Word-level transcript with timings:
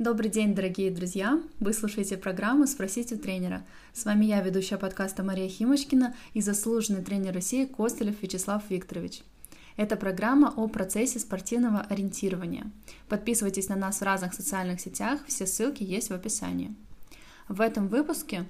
Добрый 0.00 0.30
день, 0.30 0.54
дорогие 0.54 0.90
друзья! 0.90 1.42
Вы 1.58 1.74
слушаете 1.74 2.16
программу 2.16 2.66
«Спросите 2.66 3.16
у 3.16 3.18
тренера». 3.18 3.62
С 3.92 4.06
вами 4.06 4.24
я, 4.24 4.40
ведущая 4.40 4.78
подкаста 4.78 5.22
Мария 5.22 5.46
Химочкина 5.46 6.16
и 6.32 6.40
заслуженный 6.40 7.04
тренер 7.04 7.34
России 7.34 7.66
Костылев 7.66 8.22
Вячеслав 8.22 8.62
Викторович. 8.70 9.20
Это 9.76 9.96
программа 9.96 10.54
о 10.56 10.68
процессе 10.68 11.18
спортивного 11.18 11.80
ориентирования. 11.82 12.70
Подписывайтесь 13.10 13.68
на 13.68 13.76
нас 13.76 14.00
в 14.00 14.02
разных 14.02 14.32
социальных 14.32 14.80
сетях, 14.80 15.20
все 15.26 15.46
ссылки 15.46 15.82
есть 15.82 16.08
в 16.08 16.14
описании. 16.14 16.74
В 17.48 17.60
этом 17.60 17.88
выпуске 17.88 18.46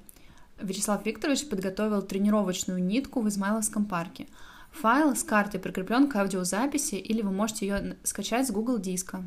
Вячеслав 0.61 1.05
Викторович 1.05 1.49
подготовил 1.49 2.03
тренировочную 2.03 2.81
нитку 2.81 3.23
в 3.23 3.29
Измайловском 3.29 3.87
парке. 3.87 4.29
Файл 4.71 5.17
с 5.17 5.25
картой 5.25 5.59
прикреплен 5.59 6.07
к 6.07 6.15
аудиозаписи 6.15 6.95
или 6.95 7.23
вы 7.23 7.33
можете 7.33 7.67
ее 7.67 7.97
скачать 8.05 8.47
с 8.47 8.53
Google 8.53 8.79
диска. 8.79 9.25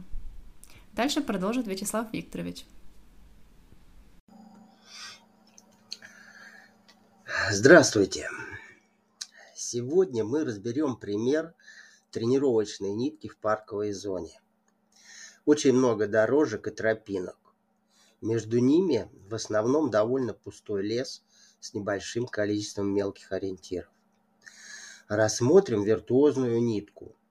Дальше 0.96 1.22
продолжит 1.22 1.66
Вячеслав 1.66 2.14
Викторович. 2.14 2.68
Здравствуйте! 7.50 8.30
Сегодня 9.56 10.24
мы 10.24 10.46
разберем 10.46 10.96
пример 10.96 11.56
тренировочной 12.12 12.92
нитки 12.92 13.28
в 13.28 13.38
парковой 13.40 13.92
зоне. 13.92 14.40
Очень 15.46 15.74
много 15.74 16.08
дорожек 16.08 16.68
и 16.68 16.72
тропинок. 16.72 17.40
Между 18.22 18.60
ними 18.60 19.10
в 19.28 19.34
основном 19.34 19.90
довольно 19.90 20.36
пустой 20.36 20.84
лес 20.84 21.24
с 21.60 21.74
небольшим 21.74 22.28
количеством 22.28 22.94
мелких 22.94 23.32
ориентиров. 23.32 23.90
Рассмотрим 25.08 25.84
виртуозную 25.84 26.62
нитку– 26.62 27.16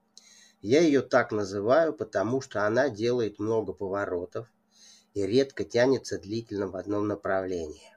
я 0.62 0.80
ее 0.80 1.02
так 1.02 1.32
называю, 1.32 1.92
потому 1.92 2.40
что 2.40 2.64
она 2.66 2.88
делает 2.88 3.40
много 3.40 3.72
поворотов 3.72 4.46
и 5.12 5.26
редко 5.26 5.64
тянется 5.64 6.18
длительно 6.18 6.68
в 6.68 6.76
одном 6.76 7.08
направлении. 7.08 7.92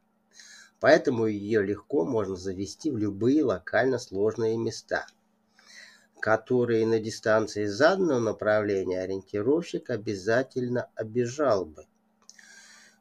Поэтому 0.79 1.27
ее 1.27 1.61
легко 1.61 2.05
можно 2.05 2.35
завести 2.35 2.89
в 2.89 2.97
любые 2.97 3.43
локально 3.43 3.99
сложные 3.99 4.57
места, 4.57 5.05
которые 6.19 6.87
на 6.87 6.99
дистанции 6.99 7.65
заданного 7.67 8.19
направления 8.19 8.99
ориентировщик 8.99 9.91
обязательно 9.91 10.89
обижал 10.95 11.65
бы. 11.65 11.85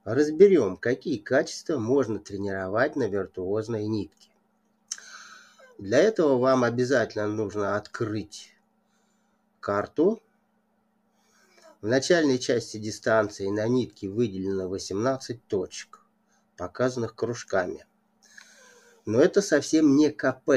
Разберем, 0.04 0.76
какие 0.76 1.16
качества 1.16 1.78
можно 1.78 2.18
тренировать 2.18 2.96
на 2.96 3.08
виртуозной 3.08 3.86
нитке. 3.86 4.28
Для 5.78 5.98
этого 5.98 6.36
вам 6.36 6.62
обязательно 6.62 7.26
нужно 7.26 7.76
открыть 7.76 8.53
карту. 9.64 10.22
В 11.80 11.86
начальной 11.86 12.38
части 12.38 12.76
дистанции 12.76 13.48
на 13.48 13.66
нитке 13.66 14.10
выделено 14.10 14.68
18 14.68 15.46
точек, 15.46 16.04
показанных 16.58 17.14
кружками. 17.14 17.86
Но 19.06 19.22
это 19.22 19.40
совсем 19.40 19.96
не 19.96 20.10
КП, 20.10 20.50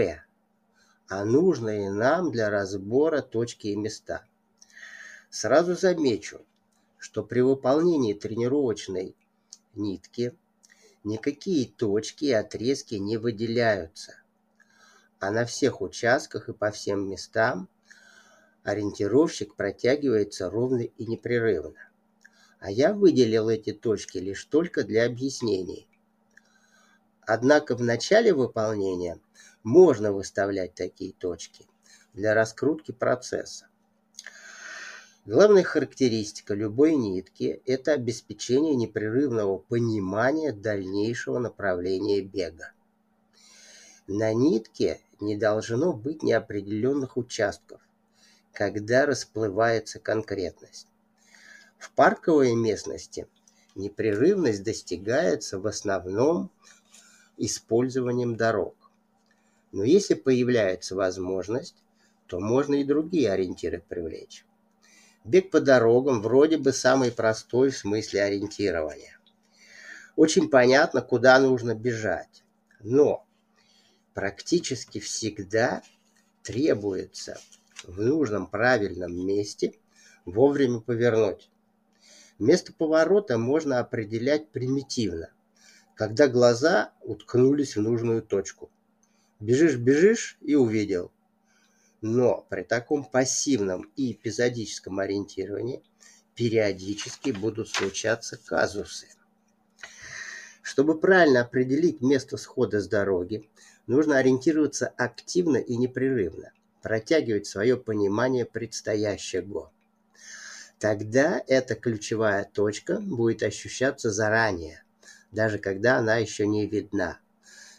а 1.08 1.24
нужные 1.24 1.90
нам 1.90 2.32
для 2.32 2.50
разбора 2.50 3.22
точки 3.22 3.68
и 3.68 3.78
места. 3.78 4.26
Сразу 5.30 5.76
замечу, 5.76 6.46
что 6.98 7.24
при 7.24 7.40
выполнении 7.40 8.14
тренировочной 8.14 9.16
нитки 9.74 10.36
никакие 11.06 11.70
точки 11.70 12.26
и 12.26 12.34
отрезки 12.34 12.96
не 12.96 13.16
выделяются, 13.16 14.20
а 15.20 15.32
на 15.32 15.46
всех 15.46 15.80
участках 15.80 16.50
и 16.50 16.54
по 16.54 16.72
всем 16.72 17.10
местам 17.10 17.70
ориентировщик 18.68 19.56
протягивается 19.56 20.50
ровно 20.50 20.82
и 20.82 21.06
непрерывно. 21.06 21.90
А 22.60 22.70
я 22.70 22.94
выделил 22.94 23.48
эти 23.48 23.72
точки 23.72 24.18
лишь 24.18 24.44
только 24.44 24.84
для 24.84 25.06
объяснений. 25.06 25.88
Однако 27.22 27.78
в 27.78 27.82
начале 27.82 28.34
выполнения 28.34 29.22
можно 29.64 30.12
выставлять 30.12 30.76
такие 30.76 31.14
точки 31.14 31.66
для 32.14 32.34
раскрутки 32.34 32.92
процесса. 32.92 33.68
Главная 35.26 35.64
характеристика 35.64 36.54
любой 36.54 36.96
нитки– 36.96 37.62
это 37.66 37.94
обеспечение 37.94 38.76
непрерывного 38.76 39.60
понимания 39.60 40.52
дальнейшего 40.52 41.40
направления 41.40 42.22
бега. 42.22 42.74
На 44.08 44.34
нитке 44.34 45.00
не 45.22 45.38
должно 45.38 45.94
быть 45.94 46.22
неопределенных 46.22 47.16
участков, 47.16 47.80
когда 48.58 49.06
расплывается 49.06 50.00
конкретность. 50.00 50.88
В 51.78 51.92
парковой 51.92 52.56
местности 52.56 53.28
непрерывность 53.76 54.64
достигается 54.64 55.60
в 55.60 55.68
основном 55.68 56.50
использованием 57.38 58.36
дорог. 58.36 58.74
Но 59.72 59.84
если 59.84 60.16
появляется 60.16 60.96
возможность, 60.96 61.76
то 62.26 62.40
можно 62.40 62.74
и 62.74 62.84
другие 62.84 63.32
ориентиры 63.32 63.80
привлечь. 63.88 64.44
Бег 65.24 65.52
по 65.52 65.62
дорогам 65.62 66.24
вроде 66.24 66.58
бы 66.58 66.74
самый 66.74 67.12
простой 67.12 67.70
в 67.70 67.78
смысле 67.78 68.24
ориентирования. 68.24 69.20
Очень 70.16 70.50
понятно, 70.50 71.04
куда 71.04 71.40
нужно 71.40 71.76
бежать. 71.76 72.44
Но 72.80 73.24
практически 74.16 75.00
всегда 75.00 75.84
требуется 76.42 77.38
в 77.84 78.02
нужном 78.02 78.48
правильном 78.48 79.26
месте 79.26 79.74
вовремя 80.26 80.80
повернуть. 80.80 81.50
Место 82.40 82.74
поворота 82.74 83.38
можно 83.38 83.80
определять 83.80 84.50
примитивно, 84.50 85.32
когда 85.96 86.28
глаза 86.28 86.94
уткнулись 87.02 87.76
в 87.76 87.82
нужную 87.82 88.22
точку. 88.22 88.70
Бежишь-бежишь 89.40 90.38
и 90.42 90.56
увидел. 90.56 91.12
Но 92.02 92.46
при 92.50 92.64
таком 92.64 93.06
пассивном 93.06 93.92
и 93.96 94.12
эпизодическом 94.12 95.00
ориентировании 95.00 95.84
периодически 96.36 97.32
будут 97.32 97.70
случаться 97.70 98.38
казусы. 98.38 99.08
Чтобы 100.62 101.00
правильно 101.00 101.42
определить 101.42 102.02
место 102.02 102.38
схода 102.38 102.80
с 102.80 102.88
дороги, 102.88 103.50
нужно 103.88 104.18
ориентироваться 104.18 104.88
активно 104.88 105.58
и 105.58 105.76
непрерывно 105.76 106.52
протягивать 106.88 107.46
свое 107.46 107.76
понимание 107.76 108.46
предстоящего. 108.46 109.74
Тогда 110.80 111.44
эта 111.46 111.76
ключевая 111.76 112.46
точка 112.46 113.02
будет 113.02 113.44
ощущаться 113.44 114.10
заранее, 114.10 114.86
даже 115.34 115.58
когда 115.60 115.98
она 115.98 116.16
еще 116.16 116.48
не 116.48 116.66
видна. 116.66 117.20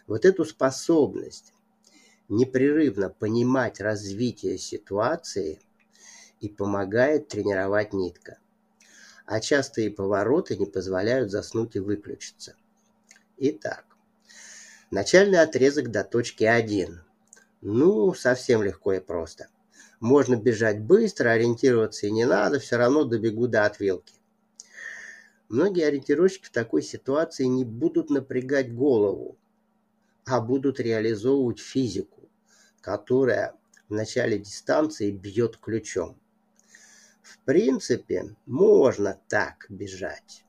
Вот 0.06 0.26
эту 0.26 0.44
способность 0.44 1.54
непрерывно 2.28 3.08
понимать 3.08 3.80
развитие 3.80 4.58
ситуации 4.58 5.58
и 6.42 6.50
помогает 6.50 7.28
тренировать 7.28 7.94
нитка. 7.94 8.36
А 9.24 9.40
частые 9.40 9.90
повороты 9.90 10.58
не 10.58 10.66
позволяют 10.66 11.30
заснуть 11.30 11.76
и 11.76 11.78
выключиться. 11.78 12.56
Итак, 13.38 13.86
начальный 14.90 15.40
отрезок 15.40 15.90
до 15.90 16.04
точки 16.04 16.44
1. 16.44 17.07
Ну, 17.60 18.14
совсем 18.14 18.62
легко 18.62 18.92
и 18.92 19.00
просто. 19.00 19.48
Можно 19.98 20.36
бежать 20.36 20.80
быстро, 20.80 21.30
ориентироваться 21.30 22.06
и 22.06 22.12
не 22.12 22.24
надо, 22.24 22.60
все 22.60 22.76
равно 22.76 23.02
добегу 23.02 23.48
до 23.48 23.64
отвилки. 23.64 24.14
Многие 25.48 25.86
ориентировщики 25.86 26.46
в 26.46 26.50
такой 26.50 26.82
ситуации 26.82 27.44
не 27.44 27.64
будут 27.64 28.10
напрягать 28.10 28.72
голову, 28.72 29.36
а 30.24 30.40
будут 30.40 30.78
реализовывать 30.78 31.58
физику, 31.58 32.28
которая 32.80 33.54
в 33.88 33.92
начале 33.92 34.38
дистанции 34.38 35.10
бьет 35.10 35.56
ключом. 35.56 36.16
В 37.22 37.38
принципе, 37.40 38.36
можно 38.46 39.20
так 39.28 39.66
бежать. 39.68 40.44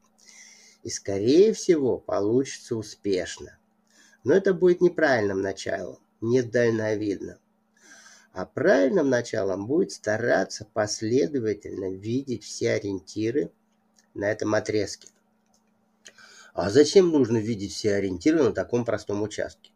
И, 0.84 0.90
скорее 0.90 1.54
всего, 1.54 1.98
получится 1.98 2.76
успешно. 2.76 3.58
Но 4.24 4.34
это 4.34 4.54
будет 4.54 4.82
неправильным 4.82 5.42
началом 5.42 5.98
недальновидно. 6.22 7.40
А 8.32 8.46
правильным 8.46 9.10
началом 9.10 9.68
будет 9.68 9.92
стараться 9.92 10.66
последовательно 10.74 11.92
видеть 11.92 12.44
все 12.44 12.74
ориентиры 12.74 13.52
на 14.14 14.32
этом 14.32 14.54
отрезке. 14.54 15.10
А 16.54 16.70
зачем 16.70 17.10
нужно 17.10 17.38
видеть 17.38 17.74
все 17.74 17.96
ориентиры 17.96 18.44
на 18.44 18.52
таком 18.52 18.86
простом 18.86 19.22
участке? 19.22 19.72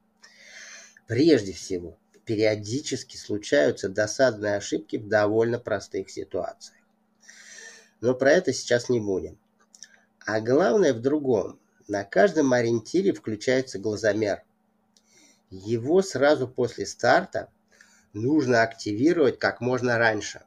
Прежде 1.08 1.54
всего, 1.54 1.98
периодически 2.26 3.18
случаются 3.18 3.90
досадные 3.90 4.56
ошибки 4.56 4.98
в 4.98 5.08
довольно 5.08 5.60
простых 5.60 6.10
ситуациях. 6.10 6.78
Но 8.02 8.14
про 8.14 8.32
это 8.32 8.54
сейчас 8.54 8.90
не 8.90 9.00
будем. 9.00 9.38
А 10.26 10.40
главное 10.42 10.94
в 10.94 11.02
другом. 11.02 11.60
На 11.88 12.06
каждом 12.06 12.54
ориентире 12.54 13.14
включается 13.14 13.78
глазомер– 13.80 14.44
его 15.56 16.02
сразу 16.02 16.48
после 16.48 16.86
старта 16.86 17.52
нужно 18.14 18.64
активировать 18.64 19.40
как 19.40 19.62
можно 19.62 19.98
раньше. 19.98 20.44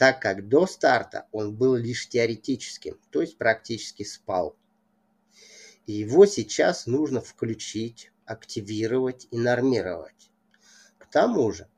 так 0.00 0.18
как 0.18 0.48
до 0.48 0.66
старта 0.66 1.26
он 1.30 1.54
был 1.54 1.74
лишь 1.74 2.08
теоретическим, 2.08 2.98
то 3.10 3.20
есть 3.20 3.36
практически 3.36 4.02
спал. 4.02 4.56
И 5.84 5.92
его 5.92 6.24
сейчас 6.24 6.86
нужно 6.86 7.20
включить, 7.20 8.10
активировать 8.24 9.28
и 9.30 9.38
нормировать. 9.38 10.30
К 10.96 11.04
тому 11.04 11.52
же, 11.52 11.68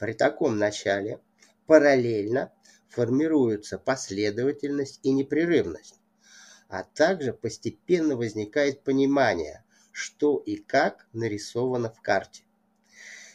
при 0.00 0.12
таком 0.12 0.58
начале 0.58 1.20
параллельно 1.68 2.50
формируются 2.88 3.78
последовательность 3.78 4.98
и 5.04 5.12
непрерывность, 5.12 6.00
а 6.68 6.82
также 6.82 7.32
постепенно 7.32 8.16
возникает 8.16 8.82
понимание, 8.82 9.62
что 9.98 10.36
и 10.36 10.56
как 10.56 11.08
нарисовано 11.12 11.90
в 11.90 12.00
карте. 12.00 12.42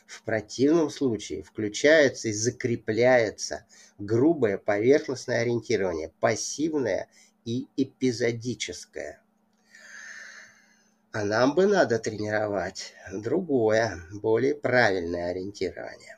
В 0.08 0.24
противном 0.24 0.90
случае 0.90 1.44
включается 1.44 2.30
и 2.30 2.34
закрепляется 2.34 3.66
грубое 3.98 4.58
поверхностное 4.58 5.42
ориентирование, 5.42 6.14
пассивное 6.22 7.10
и 7.44 7.68
эпизодическое. 7.76 9.22
А 11.12 11.26
нам 11.26 11.54
бы 11.54 11.68
надо 11.68 12.00
тренировать 12.00 12.94
другое, 13.12 14.02
более 14.14 14.56
правильное 14.56 15.32
ориентирование. 15.32 16.18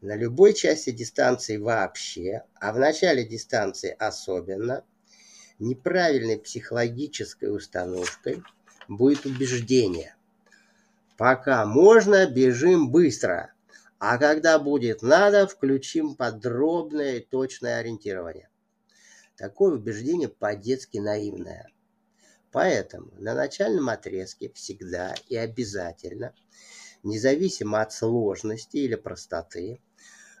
На 0.00 0.16
любой 0.16 0.54
части 0.54 0.90
дистанции 0.92 1.58
вообще, 1.58 2.44
а 2.54 2.72
в 2.72 2.78
начале 2.78 3.24
дистанции 3.24 3.94
особенно, 3.98 4.82
неправильной 5.58 6.38
психологической 6.38 7.54
установкой 7.54 8.42
будет 8.90 9.24
убеждение– 9.24 10.14
Пока 11.20 11.66
можно, 11.66 12.26
бежим 12.26 12.90
быстро. 12.90 13.52
А 13.98 14.16
когда 14.16 14.58
будет 14.58 15.02
надо, 15.02 15.46
включим 15.46 16.14
подробное 16.14 17.16
и 17.16 17.20
точное 17.20 17.76
ориентирование. 17.78 18.48
Такое 19.36 19.74
убеждение 19.74 20.30
по-детски 20.30 20.96
наивное. 20.96 21.68
Поэтому 22.52 23.10
на 23.18 23.34
начальном 23.34 23.90
отрезке 23.90 24.50
всегда 24.54 25.14
и 25.28 25.36
обязательно, 25.36 26.32
независимо 27.02 27.82
от 27.82 27.92
сложности 27.92 28.78
или 28.78 28.94
простоты, 28.94 29.82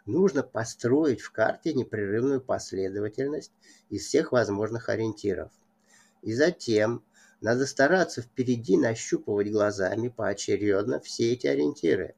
нужно 0.06 0.42
построить 0.42 1.20
в 1.20 1.30
карте 1.30 1.74
непрерывную 1.74 2.40
последовательность 2.40 3.52
из 3.90 4.06
всех 4.06 4.32
возможных 4.32 4.88
ориентиров. 4.88 5.52
И 6.22 6.32
затем 6.32 7.04
надо 7.40 7.66
стараться 7.66 8.22
впереди 8.22 8.76
нащупывать 8.76 9.50
глазами 9.50 10.08
поочередно 10.08 11.00
все 11.00 11.32
эти 11.32 11.46
ориентиры. 11.46 12.14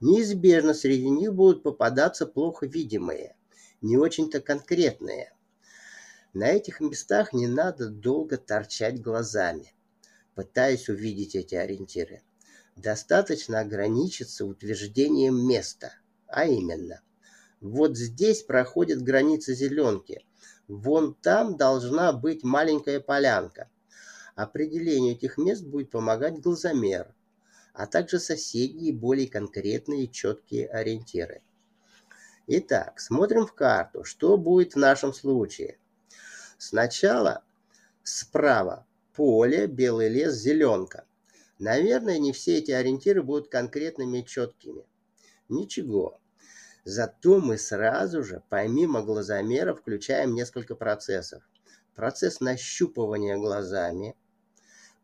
Неизбежно 0.00 0.74
среди 0.74 1.08
них 1.08 1.34
будут 1.34 1.62
попадаться 1.62 2.26
плохо 2.26 2.66
видимые, 2.66 3.36
не 3.80 3.96
очень-то 3.96 4.40
конкретные. 4.40 5.32
На 6.32 6.50
этих 6.50 6.80
местах 6.80 7.32
не 7.32 7.46
надо 7.46 7.88
долго 7.88 8.36
торчать 8.36 9.00
глазами, 9.00 9.72
пытаясь 10.34 10.88
увидеть 10.88 11.36
эти 11.36 11.54
ориентиры. 11.54 12.22
Достаточно 12.74 13.60
ограничиться 13.60 14.44
утверждением 14.44 15.46
места, 15.46 15.94
а 16.26 16.44
именно, 16.46 17.02
вот 17.60 17.96
здесь 17.96 18.42
проходит 18.42 19.00
граница 19.02 19.54
зеленки, 19.54 20.26
вон 20.66 21.14
там 21.14 21.56
должна 21.56 22.12
быть 22.12 22.42
маленькая 22.42 22.98
полянка, 22.98 23.70
Определению 24.34 25.12
этих 25.12 25.38
мест 25.38 25.64
будет 25.64 25.90
помогать 25.90 26.40
глазомер, 26.40 27.14
а 27.72 27.86
также 27.86 28.18
соседние 28.18 28.92
более 28.92 29.28
конкретные 29.28 30.04
и 30.04 30.10
четкие 30.10 30.66
ориентиры. 30.66 31.42
Итак, 32.46 32.98
смотрим 33.00 33.46
в 33.46 33.54
карту, 33.54 34.04
что 34.04 34.36
будет 34.36 34.74
в 34.74 34.78
нашем 34.78 35.14
случае. 35.14 35.78
Сначала 36.58 37.44
справа 38.02 38.86
поле, 39.14 39.66
белый 39.66 40.08
лес, 40.08 40.34
зеленка. 40.34 41.06
Наверное, 41.58 42.18
не 42.18 42.32
все 42.32 42.58
эти 42.58 42.72
ориентиры 42.72 43.22
будут 43.22 43.48
конкретными 43.48 44.18
и 44.18 44.26
четкими. 44.26 44.84
Ничего. 45.48 46.20
Зато 46.84 47.40
мы 47.40 47.56
сразу 47.56 48.22
же, 48.24 48.42
помимо 48.50 49.02
глазомера, 49.02 49.74
включаем 49.74 50.34
несколько 50.34 50.74
процессов. 50.74 51.42
Процесс 51.94 52.40
нащупывания 52.40 53.36
глазами, 53.36 54.16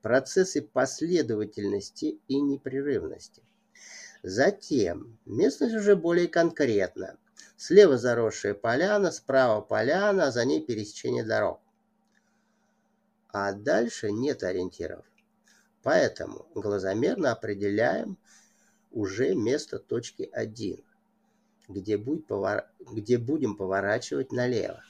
процессы 0.02 0.62
последовательности 0.62 2.18
и 2.28 2.40
непрерывности. 2.40 3.42
Затем 4.22 5.18
местность 5.24 5.74
уже 5.74 5.96
более 5.96 6.28
конкретна. 6.28 7.16
Слева 7.56 7.98
заросшая 7.98 8.54
поляна, 8.54 9.10
справа 9.10 9.60
поляна, 9.60 10.26
а 10.26 10.30
за 10.30 10.44
ней 10.44 10.64
пересечение 10.64 11.24
дорог. 11.24 11.60
А 13.28 13.52
дальше 13.52 14.10
нет 14.10 14.42
ориентиров. 14.42 15.04
Поэтому 15.82 16.46
глазомерно 16.54 17.32
определяем 17.32 18.18
уже 18.90 19.34
место 19.34 19.78
точки 19.78 20.28
1, 20.32 20.82
где, 21.68 21.96
будет 21.96 22.26
повор... 22.26 22.64
где 22.80 23.18
будем 23.18 23.56
поворачивать 23.56 24.32
налево. 24.32 24.82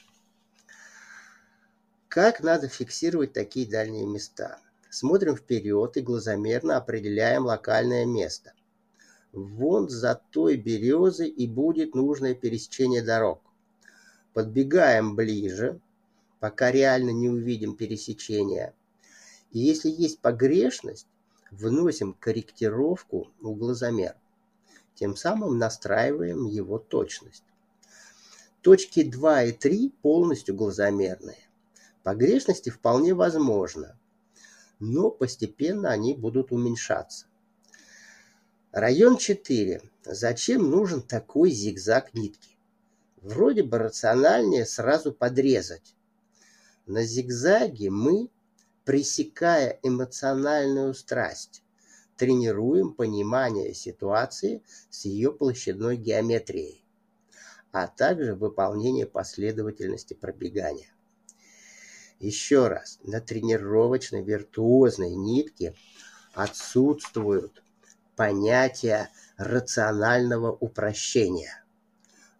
Как 2.08 2.40
надо 2.40 2.68
фиксировать 2.68 3.32
такие 3.32 3.70
дальние 3.70 4.06
места? 4.06 4.58
Смотрим 4.90 5.36
вперед 5.36 5.96
и 5.96 6.00
глазомерно 6.00 6.76
определяем 6.76 7.46
локальное 7.46 8.04
место. 8.04 8.54
Вон 9.32 9.88
за 9.88 10.20
той 10.32 10.56
березой 10.56 11.28
и 11.28 11.46
будет 11.46 11.94
нужное 11.94 12.34
пересечение 12.34 13.00
дорог. 13.00 13.40
Подбегаем 14.32 15.14
ближе, 15.14 15.80
пока 16.40 16.72
реально 16.72 17.10
не 17.10 17.28
увидим 17.28 17.76
пересечения. 17.76 18.74
И 19.52 19.60
если 19.60 19.90
есть 19.90 20.18
погрешность, 20.18 21.06
вносим 21.52 22.12
корректировку 22.12 23.28
в 23.40 23.54
глазомер. 23.54 24.16
Тем 24.96 25.14
самым 25.14 25.56
настраиваем 25.56 26.46
его 26.46 26.80
точность. 26.80 27.44
Точки 28.60 29.04
2 29.04 29.44
и 29.44 29.52
3 29.52 29.94
полностью 30.02 30.56
глазомерные. 30.56 31.48
Погрешности 32.02 32.70
вполне 32.70 33.14
возможно– 33.14 33.96
но 34.80 35.10
постепенно 35.10 35.90
они 35.90 36.14
будут 36.14 36.50
уменьшаться. 36.50 37.26
Район 38.72 39.18
4. 39.18 39.82
Зачем 40.04 40.70
нужен 40.70 41.02
такой 41.02 41.50
зигзаг 41.50 42.14
нитки? 42.14 42.56
Вроде 43.16 43.62
бы 43.62 43.78
рациональнее 43.78 44.64
сразу 44.64 45.12
подрезать. 45.12 45.94
На 46.86 47.04
зигзаге 47.04 47.90
мы, 47.90 48.30
пресекая 48.84 49.78
эмоциональную 49.82 50.94
страсть, 50.94 51.62
тренируем 52.16 52.94
понимание 52.94 53.74
ситуации 53.74 54.62
с 54.88 55.04
ее 55.04 55.32
площадной 55.32 55.96
геометрией, 55.96 56.84
а 57.72 57.86
также 57.86 58.34
выполнение 58.34 59.06
последовательности 59.06 60.14
пробегания. 60.14 60.92
Еще 62.20 62.68
раз, 62.68 62.98
на 63.02 63.22
тренировочной 63.22 64.22
виртуозной 64.22 65.14
нитке 65.14 65.74
отсутствуют 66.34 67.62
понятия 68.14 69.08
рационального 69.38 70.52
упрощения. 70.52 71.64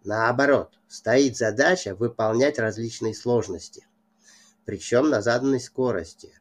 Наоборот, 0.04 0.78
стоит 0.87 1.38
задача 1.38 1.94
выполнять 1.94 2.58
различные 2.58 3.14
сложности, 3.14 3.87
причем 4.66 5.08
на 5.08 5.22
заданной 5.22 5.60
скорости, 5.60 6.34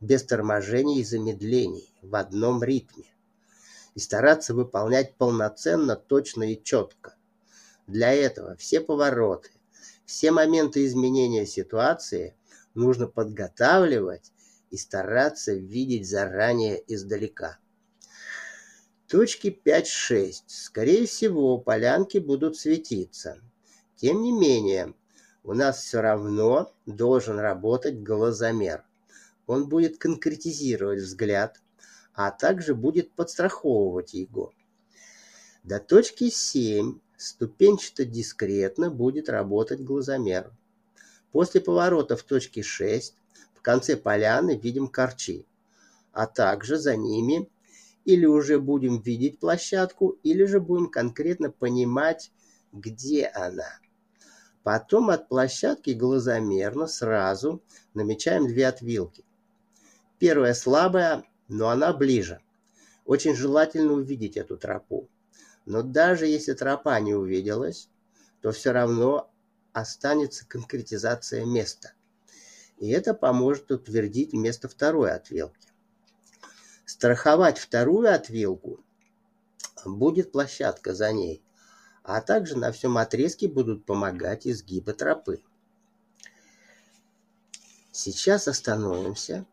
без 0.00 0.22
торможений 0.22 1.00
и 1.00 1.04
замедлений, 1.04 1.92
в 2.00 2.14
одном 2.14 2.62
ритме, 2.62 3.06
и 3.96 3.98
стараться 3.98 4.54
выполнять 4.54 5.16
полноценно, 5.16 5.96
точно 5.96 6.52
и 6.52 6.62
четко. 6.62 7.16
Для 7.88 8.12
этого 8.12 8.54
все 8.54 8.80
повороты, 8.80 9.50
все 10.06 10.30
моменты 10.30 10.86
изменения 10.86 11.44
ситуации– 11.44 12.36
нужно 12.74 13.06
подготавливать 13.06 14.32
и 14.70 14.76
стараться 14.76 15.52
видеть 15.52 16.08
заранее 16.08 16.82
издалека. 16.92 17.58
Точки 19.08 19.48
5-6. 19.64 20.42
Скорее 20.46 21.06
всего, 21.06 21.58
полянки 21.58 22.18
будут 22.18 22.56
светиться. 22.56 23.40
Тем 23.96 24.22
не 24.22 24.32
менее, 24.32 24.94
у 25.42 25.52
нас 25.52 25.82
все 25.82 26.00
равно 26.00 26.72
должен 26.86 27.38
работать 27.38 28.02
глазомер. 28.02 28.84
Он 29.46 29.68
будет 29.68 29.98
конкретизировать 29.98 31.00
взгляд, 31.00 31.60
а 32.14 32.30
также 32.30 32.74
будет 32.74 33.12
подстраховывать 33.12 34.14
его. 34.14 34.52
До 35.62 35.80
точки 35.80 36.30
7 36.30 36.98
ступенчато-дискретно 37.16 38.90
будет 38.90 39.28
работать 39.28 39.80
глазомер. 39.80 40.50
После 41.34 41.60
поворота 41.60 42.16
в 42.16 42.22
точке 42.22 42.62
6 42.62 43.16
в 43.54 43.60
конце 43.60 43.96
поляны 43.96 44.56
видим 44.56 44.86
корчи, 44.86 45.44
а 46.12 46.28
также 46.28 46.78
за 46.78 46.94
ними 46.94 47.50
или 48.04 48.24
уже 48.24 48.60
будем 48.60 49.00
видеть 49.00 49.40
площадку, 49.40 50.10
или 50.22 50.44
же 50.44 50.60
будем 50.60 50.88
конкретно 50.88 51.50
понимать, 51.50 52.30
где 52.72 53.26
она. 53.26 53.80
Потом 54.62 55.10
от 55.10 55.28
площадки 55.28 55.90
глазомерно 55.90 56.86
сразу 56.86 57.60
намечаем 57.94 58.46
две 58.46 58.68
отвилки. 58.68 59.24
Первая 60.20 60.54
слабая, 60.54 61.24
но 61.48 61.68
она 61.68 61.92
ближе. 61.92 62.42
Очень 63.04 63.34
желательно 63.34 63.94
увидеть 63.94 64.36
эту 64.36 64.56
тропу. 64.56 65.08
Но 65.66 65.82
даже 65.82 66.28
если 66.28 66.52
тропа 66.52 67.00
не 67.00 67.12
увиделась, 67.12 67.88
то 68.40 68.52
все 68.52 68.70
равно 68.70 69.33
останется 69.74 70.46
конкретизация 70.46 71.44
места. 71.44 71.92
И 72.78 72.88
это 72.90 73.12
поможет 73.12 73.70
утвердить 73.70 74.32
место 74.32 74.68
второй 74.68 75.12
отвилки. 75.12 75.68
Страховать 76.86 77.58
вторую 77.58 78.12
отвилку 78.14 78.80
будет 79.84 80.32
площадка 80.32 80.94
за 80.94 81.12
ней, 81.12 81.42
а 82.02 82.20
также 82.20 82.56
на 82.56 82.72
всем 82.72 82.96
отрезке 82.96 83.48
будут 83.48 83.84
помогать 83.84 84.46
изгибы 84.46 84.92
тропы. 84.92 85.42
Сейчас 87.90 88.48
остановимся 88.48 89.44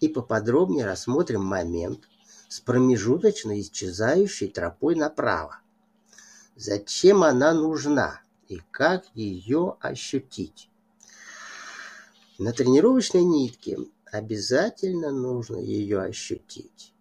и 0.00 0.08
поподробнее 0.08 0.86
рассмотрим 0.86 1.44
момент 1.44 2.08
с 2.48 2.60
промежуточно 2.60 3.60
исчезающей 3.60 4.48
тропой 4.48 4.94
направо. 4.94 5.60
Зачем 6.56 7.22
она 7.22 7.52
нужна 7.52 8.22
и 8.52 8.62
как 8.70 9.04
ее 9.14 9.76
ощутить? 9.80 10.68
На 12.38 12.52
тренировочной 12.52 13.24
нитке 13.24 13.78
обязательно 14.10 15.10
нужно 15.10 15.56
ее 15.56 16.00
ощутить. 16.00 16.92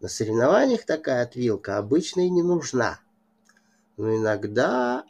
На 0.00 0.08
соревнованиях 0.08 0.84
такая 0.84 1.22
отвилка 1.22 1.78
обычно 1.78 2.26
и 2.26 2.30
не 2.30 2.42
нужна– 2.42 3.00
но 3.96 4.16
иногда 4.16 5.04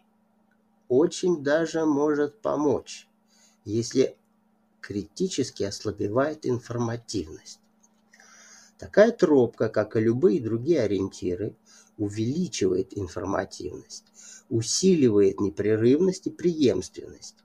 очень 0.88 1.42
даже 1.42 1.86
может 1.86 2.40
помочь, 2.40 3.08
если 3.64 4.16
критически 4.80 5.62
ослабевает 5.62 6.46
информативность. 6.46 7.60
Такая 8.78 9.12
тропка, 9.12 9.68
как 9.68 9.96
и 9.96 10.00
любые 10.00 10.42
другие 10.42 10.82
ориентиры, 10.82 11.56
увеличивает 11.96 12.98
информативность, 12.98 14.04
усиливает 14.52 15.40
непрерывность 15.40 16.26
и 16.26 16.30
преемственность. 16.30 17.36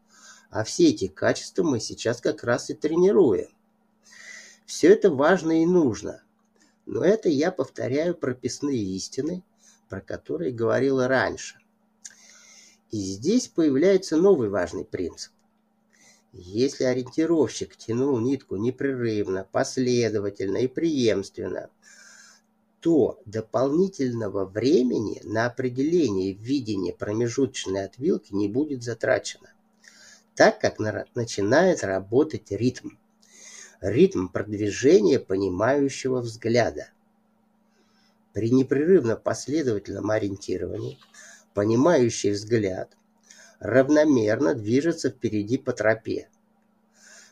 А 0.50 0.64
все 0.64 0.90
эти 0.90 1.08
качества 1.08 1.64
мы 1.64 1.80
сейчас 1.80 2.22
как 2.22 2.44
раз 2.44 2.70
и 2.70 2.74
тренируем. 2.74 3.50
Все 4.66 4.90
это 4.94 5.10
важно 5.12 5.64
и 5.64 5.66
нужно. 5.66 6.24
Но 6.86 7.04
это 7.04 7.30
я 7.30 7.52
повторяю 7.52 8.16
прописные 8.16 8.78
истины– 8.78 9.44
про 9.88 10.02
которые 10.02 10.52
говорила 10.52 11.08
раньше. 11.08 11.58
И 12.92 12.98
здесь 12.98 13.48
появляется 13.48 14.18
новый 14.18 14.50
важный 14.50 14.86
принцип. 14.86 15.32
Если 16.34 16.84
ориентировщик 16.84 17.76
тянул 17.76 18.20
нитку 18.20 18.58
непрерывно, 18.58 19.48
последовательно 19.52 20.58
и 20.58 20.68
преемственно, 20.68 21.70
то 22.88 23.20
дополнительного 23.26 24.46
времени 24.46 25.20
на 25.26 25.48
определение 25.48 26.32
видения 26.32 26.94
промежуточной 26.94 27.84
отвилки 27.84 28.34
не 28.34 28.48
будет 28.48 28.82
затрачено, 28.82 29.52
так 30.36 30.62
как 30.62 30.80
начинает 30.80 31.84
работать 31.84 32.50
ритм. 32.50 32.92
Ритм 33.82 34.30
продвижения 34.30 35.20
понимающего 35.20 36.22
взгляда. 36.22 36.88
При 38.32 38.52
непрерывно 38.52 39.18
последовательном 39.18 40.10
ориентировании 40.10 40.98
понимающий 41.54 42.32
взгляд 42.32 42.96
равномерно 43.60 44.56
движется 44.56 45.10
впереди 45.10 45.58
по 45.58 45.74
тропе. 45.74 46.30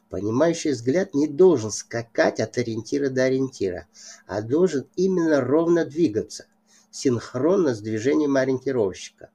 Понимающий 0.10 0.72
взгляд 0.72 1.14
не 1.14 1.28
должен 1.28 1.72
скакать 1.72 2.40
от 2.40 2.58
ориентира 2.58 3.10
до 3.10 3.24
ориентира, 3.24 3.88
а 4.28 4.42
должен 4.42 4.88
именно 4.96 5.42
ровно 5.42 5.86
двигаться, 5.86 6.46
синхронно 6.92 7.74
с 7.74 7.82
движением 7.82 8.38
ориентировщика. 8.38 9.30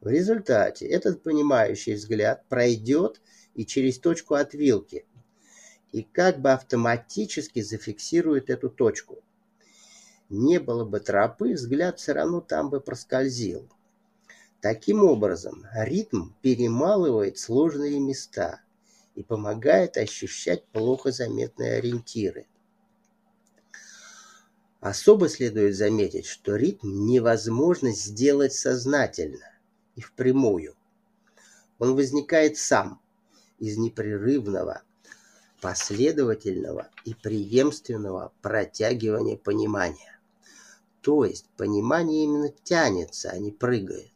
В 0.00 0.08
результате 0.08 0.86
этот 0.86 1.22
понимающий 1.22 1.94
взгляд 1.94 2.44
пройдет 2.48 3.20
и 3.54 3.66
через 3.66 3.98
точку 3.98 4.34
отвилки, 4.34 5.04
и 5.92 6.02
как 6.02 6.40
бы 6.40 6.52
автоматически 6.52 7.60
зафиксирует 7.60 8.48
эту 8.48 8.70
точку– 8.70 9.22
не 10.30 10.60
было 10.60 10.84
бы 10.84 11.00
тропы, 11.00 11.54
взгляд 11.54 11.98
все 11.98 12.12
равно 12.12 12.40
там 12.40 12.70
бы 12.70 12.80
проскользил. 12.80 13.68
Таким 14.60 15.02
образом, 15.02 15.66
ритм 15.74 16.28
перемалывает 16.40 17.36
сложные 17.36 17.98
места 17.98 18.60
и 19.14 19.22
помогает 19.22 19.96
ощущать 19.96 20.64
плохо 20.68 21.12
заметные 21.12 21.74
ориентиры. 21.74 22.46
Особо 24.80 25.28
следует 25.28 25.76
заметить, 25.76 26.24
что 26.24 26.56
ритм 26.56 27.04
невозможно 27.04 27.92
сделать 27.92 28.54
сознательно 28.54 29.52
и 29.94 30.00
впрямую. 30.00 30.74
Он 31.78 31.94
возникает 31.94 32.56
сам 32.56 33.00
из 33.58 33.76
непрерывного, 33.76 34.82
последовательного 35.60 36.88
и 37.04 37.14
преемственного 37.14 38.32
протягивания 38.40 39.36
понимания. 39.36 40.18
То 41.02 41.26
есть 41.26 41.46
понимание 41.56 42.24
именно 42.24 42.48
тянется, 42.48 43.30
а 43.30 43.38
не 43.38 43.50
прыгает. 43.50 44.12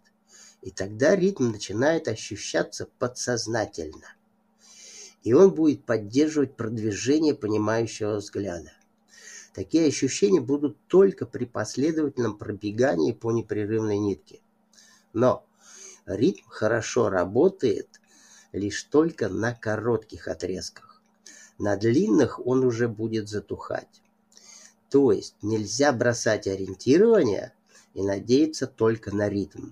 И 0.62 0.70
тогда 0.70 1.14
ритм 1.14 1.50
начинает 1.50 2.08
ощущаться 2.08 2.88
подсознательно. 2.98 4.14
И 5.24 5.32
он 5.32 5.52
будет 5.52 5.84
поддерживать 5.84 6.54
продвижение 6.54 7.34
понимающего 7.34 8.16
взгляда. 8.16 8.72
Такие 9.54 9.86
ощущения 9.86 10.40
будут 10.40 10.76
только 10.86 11.26
при 11.26 11.46
последовательном 11.46 12.36
пробегании 12.36 13.12
по 13.12 13.32
непрерывной 13.32 13.98
нитке. 13.98 14.40
Но 15.12 15.46
ритм 16.06 16.42
хорошо 16.48 17.08
работает 17.08 18.00
лишь 18.52 18.82
только 18.84 19.28
на 19.28 19.54
коротких 19.54 20.28
отрезках. 20.28 21.00
На 21.58 21.76
длинных 21.76 22.44
он 22.44 22.64
уже 22.64 22.88
будет 22.88 23.28
затухать. 23.28 24.02
То 24.90 25.12
есть 25.12 25.36
нельзя 25.40 25.92
бросать 25.92 26.46
ориентирование 26.46 27.52
и 27.94 28.02
надеяться 28.02 28.66
только 28.66 29.14
на 29.14 29.28
ритм. 29.28 29.70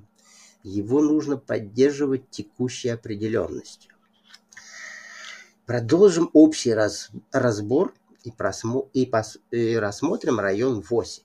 Его 0.62 1.02
нужно 1.02 1.36
поддерживать 1.36 2.30
текущей 2.30 2.88
определенностью. 2.88 3.91
Продолжим 5.66 6.28
общий 6.32 6.74
раз, 6.74 7.10
разбор 7.30 7.94
и, 8.24 8.32
просмо, 8.32 8.88
и, 8.92 9.06
пос, 9.06 9.38
и 9.52 9.76
рассмотрим 9.76 10.40
район 10.40 10.80
8. 10.80 11.22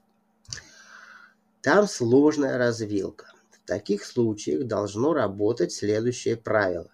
Там 1.64 1.88
сложная 1.88 2.60
развилка. 2.60 3.34
В 3.50 3.68
таких 3.68 4.06
случаях 4.06 4.68
должно 4.68 5.14
работать 5.14 5.72
следующее 5.72 6.38
правило. 6.38 6.92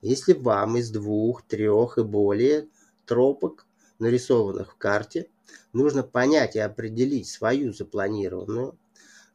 Если 0.00 0.32
вам 0.32 0.76
из 0.76 0.90
двух, 0.90 1.42
трех 1.42 1.98
и 1.98 2.04
более 2.04 2.68
тропок, 3.04 3.66
нарисованных 3.98 4.74
в 4.74 4.76
карте, 4.76 5.28
нужно 5.72 6.04
понять 6.04 6.54
и 6.54 6.60
определить 6.60 7.26
свою 7.26 7.72
запланированную, 7.72 8.78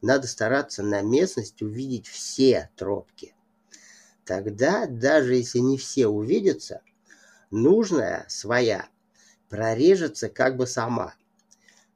надо 0.01 0.25
стараться 0.25 0.83
на 0.83 1.01
местности 1.01 1.65
увидеть 1.65 2.07
все 2.07 2.71
тропки. 2.77 3.35
Тогда, 4.23 4.85
даже 4.85 5.35
если 5.35 5.59
не 5.59 5.77
все 5.77 6.07
увидятся, 6.07 6.81
нужная 7.51 8.25
своя 8.27 8.87
прорежется 9.49 10.29
как 10.29 10.57
бы 10.57 10.67
сама. 10.67 11.15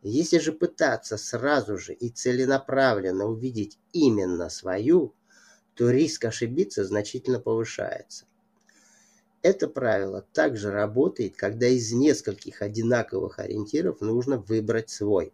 Если 0.02 0.40
же 0.40 0.52
пытаться 0.52 1.18
сразу 1.18 1.78
же 1.78 1.94
и 1.94 2.10
целенаправленно 2.10 3.26
увидеть 3.26 3.80
именно 3.94 4.50
свою, 4.50 5.14
то 5.76 5.90
риск 5.90 6.26
ошибиться 6.26 6.84
значительно 6.84 7.40
повышается. 7.40 8.26
Это 9.42 9.68
правило 9.68 10.26
также 10.34 10.72
работает, 10.72 11.36
когда 11.36 11.68
из 11.68 11.92
нескольких 11.92 12.62
одинаковых 12.62 13.40
ориентиров 13.40 14.02
нужно 14.02 14.38
выбрать 14.38 14.90
свой. 14.90 15.34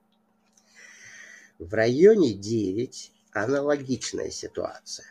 В 1.59 1.73
районе 1.73 2.33
9 2.33 3.11
аналогичная 3.31 4.31
ситуация. 4.31 5.05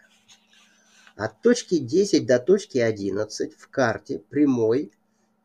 От 1.14 1.42
точки 1.42 1.78
10 1.78 2.26
до 2.26 2.38
точки 2.38 2.78
11 2.78 3.54
в 3.54 3.68
карте 3.68 4.18
прямой 4.18 4.92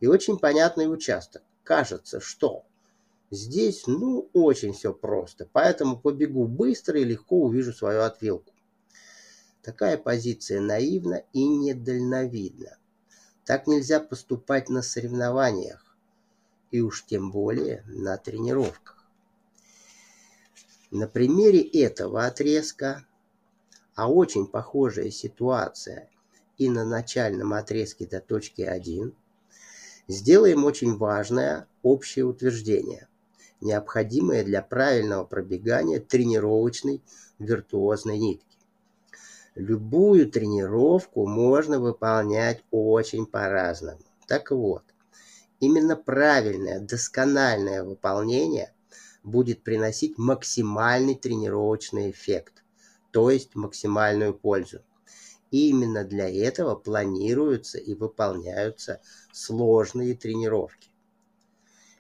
и 0.03 0.05
очень 0.05 0.37
понятный 0.37 0.91
участок. 0.93 1.43
Кажется, 1.63 2.19
что 2.19 2.65
здесь 3.31 3.87
ну 3.87 4.29
очень 4.33 4.73
все 4.73 4.93
просто, 4.93 5.47
поэтому 5.53 5.97
побегу 5.97 6.45
быстро 6.45 6.99
и 6.99 7.05
легко 7.05 7.37
увижу 7.37 7.71
свою 7.71 8.01
отвилку. 8.01 8.53
Такая 9.61 9.97
позиция 9.97 10.59
наивна 10.59 11.23
и 11.31 11.47
недальновидна. 11.47 12.75
Так 13.45 13.65
нельзя 13.65 14.01
поступать 14.01 14.67
на 14.67 14.81
соревнованиях, 14.81 15.95
и 16.69 16.81
уж 16.81 17.05
тем 17.05 17.31
более 17.31 17.85
на 17.87 18.17
тренировках. 18.17 19.07
На 20.91 21.07
примере 21.07 21.61
этого 21.61 22.25
отрезка, 22.25 23.05
а 23.95 24.11
очень 24.11 24.47
похожая 24.47 25.11
ситуация 25.11 26.09
и 26.57 26.69
на 26.69 26.83
начальном 26.83 27.53
отрезке 27.53 28.05
до 28.05 28.19
точки 28.19 28.63
1, 28.63 29.15
сделаем 30.07 30.65
очень 30.65 30.97
важное 30.97 31.67
общее 31.81 32.25
утверждение, 32.25 33.07
необходимое 33.61 34.43
для 34.43 34.61
правильного 34.61 35.23
пробегания 35.23 35.99
тренировочной 35.99 37.01
виртуозной 37.39 38.17
нитки. 38.17 38.57
Любую 39.55 40.31
тренировку 40.31 41.27
можно 41.27 41.79
выполнять 41.79 42.63
очень 42.71 43.25
по-разному. 43.25 44.01
Так 44.27 44.51
вот, 44.51 44.83
именно 45.59 45.95
правильное, 45.95 46.79
доскональное 46.79 47.83
выполнение 47.83 48.73
будет 49.23 49.63
приносить 49.63 50.17
максимальный 50.17 51.15
тренировочный 51.15 52.09
эффект, 52.09 52.63
то 53.11 53.29
есть 53.29 53.55
максимальную 53.55 54.33
пользу. 54.33 54.81
Именно 55.53 56.03
для 56.03 56.27
этого 56.27 56.73
планируются 56.73 57.77
и 57.77 57.93
выполняются 57.93 59.01
сложные 59.31 60.15
тренировки. 60.15 60.89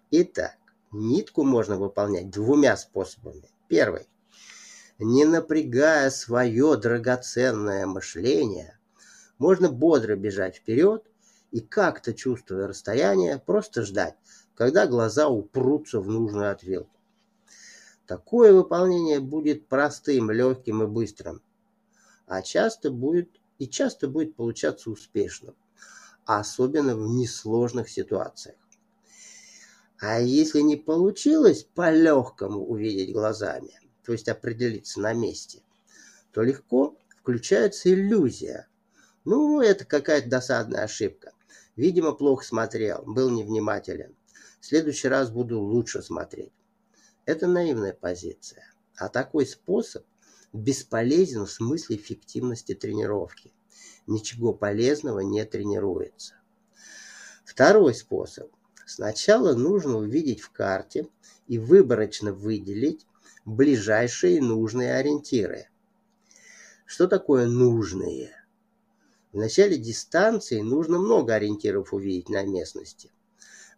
Итак, 0.09 0.57
нитку 0.91 1.43
можно 1.43 1.77
выполнять 1.77 2.31
двумя 2.31 2.75
способами. 2.75 3.47
Первый. 3.67 4.07
Не 4.97 5.25
напрягая 5.25 6.09
свое 6.09 6.77
драгоценное 6.77 7.85
мышление, 7.85 8.79
можно 9.37 9.69
бодро 9.69 10.15
бежать 10.15 10.55
вперед 10.55 11.05
и 11.51 11.59
как-то 11.59 12.15
чувствуя 12.15 12.65
расстояние, 12.65 13.37
просто 13.37 13.83
ждать, 13.83 14.15
когда 14.55 14.87
глаза 14.87 15.29
упрутся 15.29 15.99
в 15.99 16.09
нужную 16.09 16.49
отвилку. 16.49 16.97
Такое 18.07 18.51
выполнение 18.51 19.19
будет 19.19 19.67
простым, 19.67 20.31
легким 20.31 20.81
и 20.81 20.87
быстрым, 20.87 21.43
а 22.25 22.41
часто 22.41 22.89
будет 22.89 23.29
и 23.59 23.67
часто 23.67 24.07
будет 24.07 24.35
получаться 24.35 24.89
успешным, 24.89 25.55
особенно 26.25 26.95
в 26.95 27.07
несложных 27.07 27.89
ситуациях. 27.89 28.57
А 29.99 30.19
если 30.19 30.61
не 30.61 30.75
получилось 30.75 31.63
по-легкому 31.63 32.65
увидеть 32.65 33.13
глазами, 33.13 33.79
то 34.03 34.11
есть 34.11 34.27
определиться 34.27 34.99
на 34.99 35.13
месте, 35.13 35.61
то 36.31 36.41
легко 36.41 36.97
включается 37.21 37.93
иллюзия. 37.93 38.67
Ну, 39.23 39.61
это 39.61 39.85
какая-то 39.85 40.29
досадная 40.29 40.83
ошибка. 40.83 41.31
Видимо, 41.77 42.11
плохо 42.11 42.43
смотрел, 42.43 43.03
был 43.05 43.29
невнимателен. 43.29 44.15
В 44.59 44.65
следующий 44.65 45.07
раз 45.07 45.31
буду 45.31 45.59
лучше 45.61 46.01
смотреть. 46.01 46.51
Это 47.25 47.47
наивная 47.47 47.93
позиция. 47.93 48.65
А 48.97 49.07
такой 49.07 49.45
способ 49.45 50.05
бесполезен 50.53 51.45
в 51.45 51.51
смысле 51.51 51.97
эффективности 51.97 52.73
тренировки. 52.75 53.51
Ничего 54.05 54.53
полезного 54.53 55.21
не 55.21 55.43
тренируется. 55.45 56.35
Второй 57.43 57.95
способ. 57.95 58.51
Сначала 58.85 59.53
нужно 59.53 59.97
увидеть 59.97 60.41
в 60.41 60.51
карте 60.51 61.07
и 61.47 61.57
выборочно 61.57 62.33
выделить 62.33 63.07
ближайшие 63.45 64.41
нужные 64.41 64.95
ориентиры. 64.95 65.69
Что 66.85 67.07
такое 67.07 67.47
нужные? 67.47 68.31
В 69.31 69.37
начале 69.37 69.77
дистанции 69.77 70.61
нужно 70.61 70.99
много 70.99 71.33
ориентиров 71.33 71.93
увидеть 71.93 72.29
на 72.29 72.43
местности. 72.43 73.11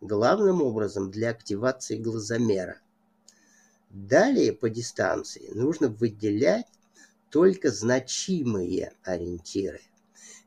Главным 0.02 0.62
образом 0.62 1.12
для 1.12 1.30
активации 1.30 1.98
глазомера. 1.98 2.82
Далее 3.96 4.52
по 4.52 4.70
дистанции 4.70 5.52
нужно 5.54 5.88
выделять 5.88 6.68
только 7.30 7.72
значимые 7.72 8.92
ориентиры, 9.04 9.80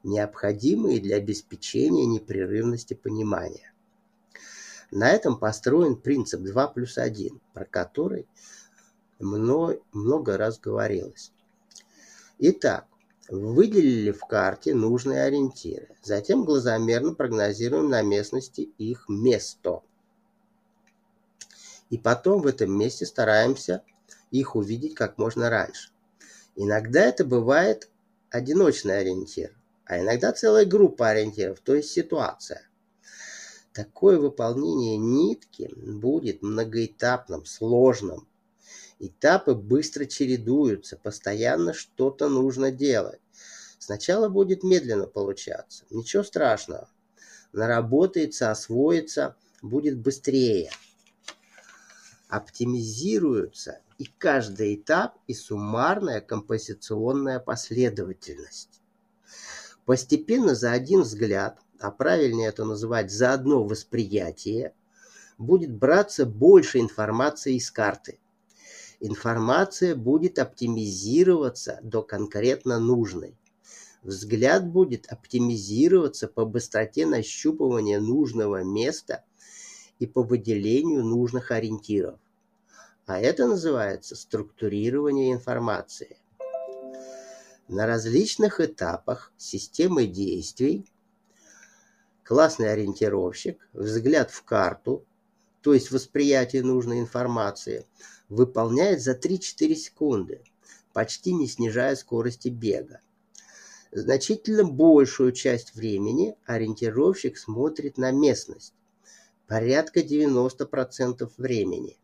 необходимые 0.02 1.00
для 1.00 1.16
обеспечения 1.16 2.04
непрерывности 2.04 2.92
понимания. 2.92 3.72
На 4.90 5.08
этом 5.12 5.38
построен 5.38 5.96
принцип 5.96 6.42
2 6.42 6.68
плюс 6.68 6.98
1, 6.98 7.40
про 7.54 7.64
который 7.64 8.28
много 9.18 10.36
раз 10.36 10.60
говорилось. 10.60 11.32
Итак, 12.38 12.86
выделили 13.30 14.10
в 14.10 14.26
карте 14.26 14.74
нужные 14.74 15.22
ориентиры. 15.22 15.88
Затем 16.02 16.44
глазомерно 16.44 17.14
прогнозируем 17.14 17.88
на 17.88 18.02
местности 18.02 18.60
их 18.76 19.08
место– 19.08 19.80
и 21.90 21.98
потом 21.98 22.42
в 22.42 22.46
этом 22.46 22.76
месте 22.76 23.06
стараемся 23.06 23.82
их 24.30 24.56
увидеть 24.56 24.94
как 24.94 25.18
можно 25.18 25.48
раньше. 25.50 25.90
Иногда 26.54 27.04
это 27.04 27.24
бывает 27.24 27.88
одиночный 28.30 28.98
ориентир, 28.98 29.56
а 29.84 29.98
иногда 30.00 30.32
целая 30.32 30.66
группа 30.66 31.08
ориентиров, 31.08 31.60
то 31.60 31.74
есть 31.74 31.90
ситуация. 31.90 32.62
Такое 33.72 34.18
выполнение 34.18 34.96
нитки 34.96 35.72
будет 35.76 36.42
многоэтапным, 36.42 37.44
сложным. 37.46 38.26
Этапы 38.98 39.54
быстро 39.54 40.04
чередуются, 40.04 40.96
постоянно 40.96 41.72
что-то 41.72 42.28
нужно 42.28 42.72
делать. 42.72 43.20
Сначала 43.78 44.28
будет 44.28 44.64
медленно 44.64 45.06
получаться, 45.06 45.84
ничего 45.90 46.24
страшного. 46.24 46.90
Наработается, 47.52 48.50
освоится, 48.50 49.36
будет 49.62 49.98
быстрее 49.98 50.70
оптимизируются 52.28 53.80
и 53.98 54.04
каждый 54.18 54.76
этап, 54.76 55.18
и 55.26 55.34
суммарная 55.34 56.20
композиционная 56.20 57.40
последовательность. 57.40 58.80
Постепенно 59.84 60.54
за 60.54 60.72
один 60.72 61.02
взгляд, 61.02 61.58
а 61.80 61.90
правильнее 61.90 62.48
это 62.48 62.64
называть 62.64 63.10
за 63.10 63.32
одно 63.32 63.64
восприятие, 63.64 64.74
будет 65.38 65.72
браться 65.72 66.26
больше 66.26 66.78
информации 66.78 67.56
из 67.56 67.70
карты. 67.70 68.18
Информация 69.00 69.94
будет 69.94 70.38
оптимизироваться 70.38 71.78
до 71.82 72.02
конкретно 72.02 72.78
нужной. 72.78 73.36
Взгляд 74.02 74.68
будет 74.68 75.06
оптимизироваться 75.06 76.28
по 76.28 76.44
быстроте 76.44 77.06
нащупывания 77.06 78.00
нужного 78.00 78.62
места 78.62 79.24
и 79.98 80.06
по 80.06 80.22
выделению 80.22 81.04
нужных 81.04 81.50
ориентиров. 81.50 82.18
А 83.06 83.18
это 83.18 83.46
называется 83.46 84.16
структурирование 84.16 85.32
информации. 85.32 86.18
На 87.68 87.86
различных 87.86 88.60
этапах 88.60 89.32
системы 89.36 90.06
действий 90.06 90.86
классный 92.22 92.70
ориентировщик, 92.70 93.58
взгляд 93.72 94.30
в 94.30 94.42
карту, 94.42 95.04
то 95.62 95.72
есть 95.72 95.90
восприятие 95.90 96.62
нужной 96.62 97.00
информации, 97.00 97.86
выполняет 98.28 99.00
за 99.00 99.12
3-4 99.12 99.74
секунды, 99.74 100.42
почти 100.92 101.32
не 101.32 101.46
снижая 101.46 101.96
скорости 101.96 102.48
бега. 102.48 103.00
Значительно 103.92 104.64
большую 104.64 105.32
часть 105.32 105.74
времени 105.74 106.36
ориентировщик 106.44 107.38
смотрит 107.38 107.96
на 107.96 108.10
местность, 108.10 108.74
порядка 109.48 110.00
90% 110.00 111.32
времени. 111.38 111.98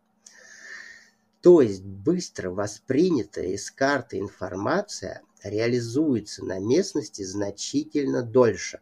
То 1.42 1.60
есть 1.60 1.84
быстро 1.84 2.50
воспринятая 2.50 3.48
из 3.48 3.70
карты 3.70 4.18
информация 4.18 5.22
реализуется 5.42 6.42
на 6.42 6.58
местности 6.58 7.22
значительно 7.22 8.22
дольше. 8.22 8.80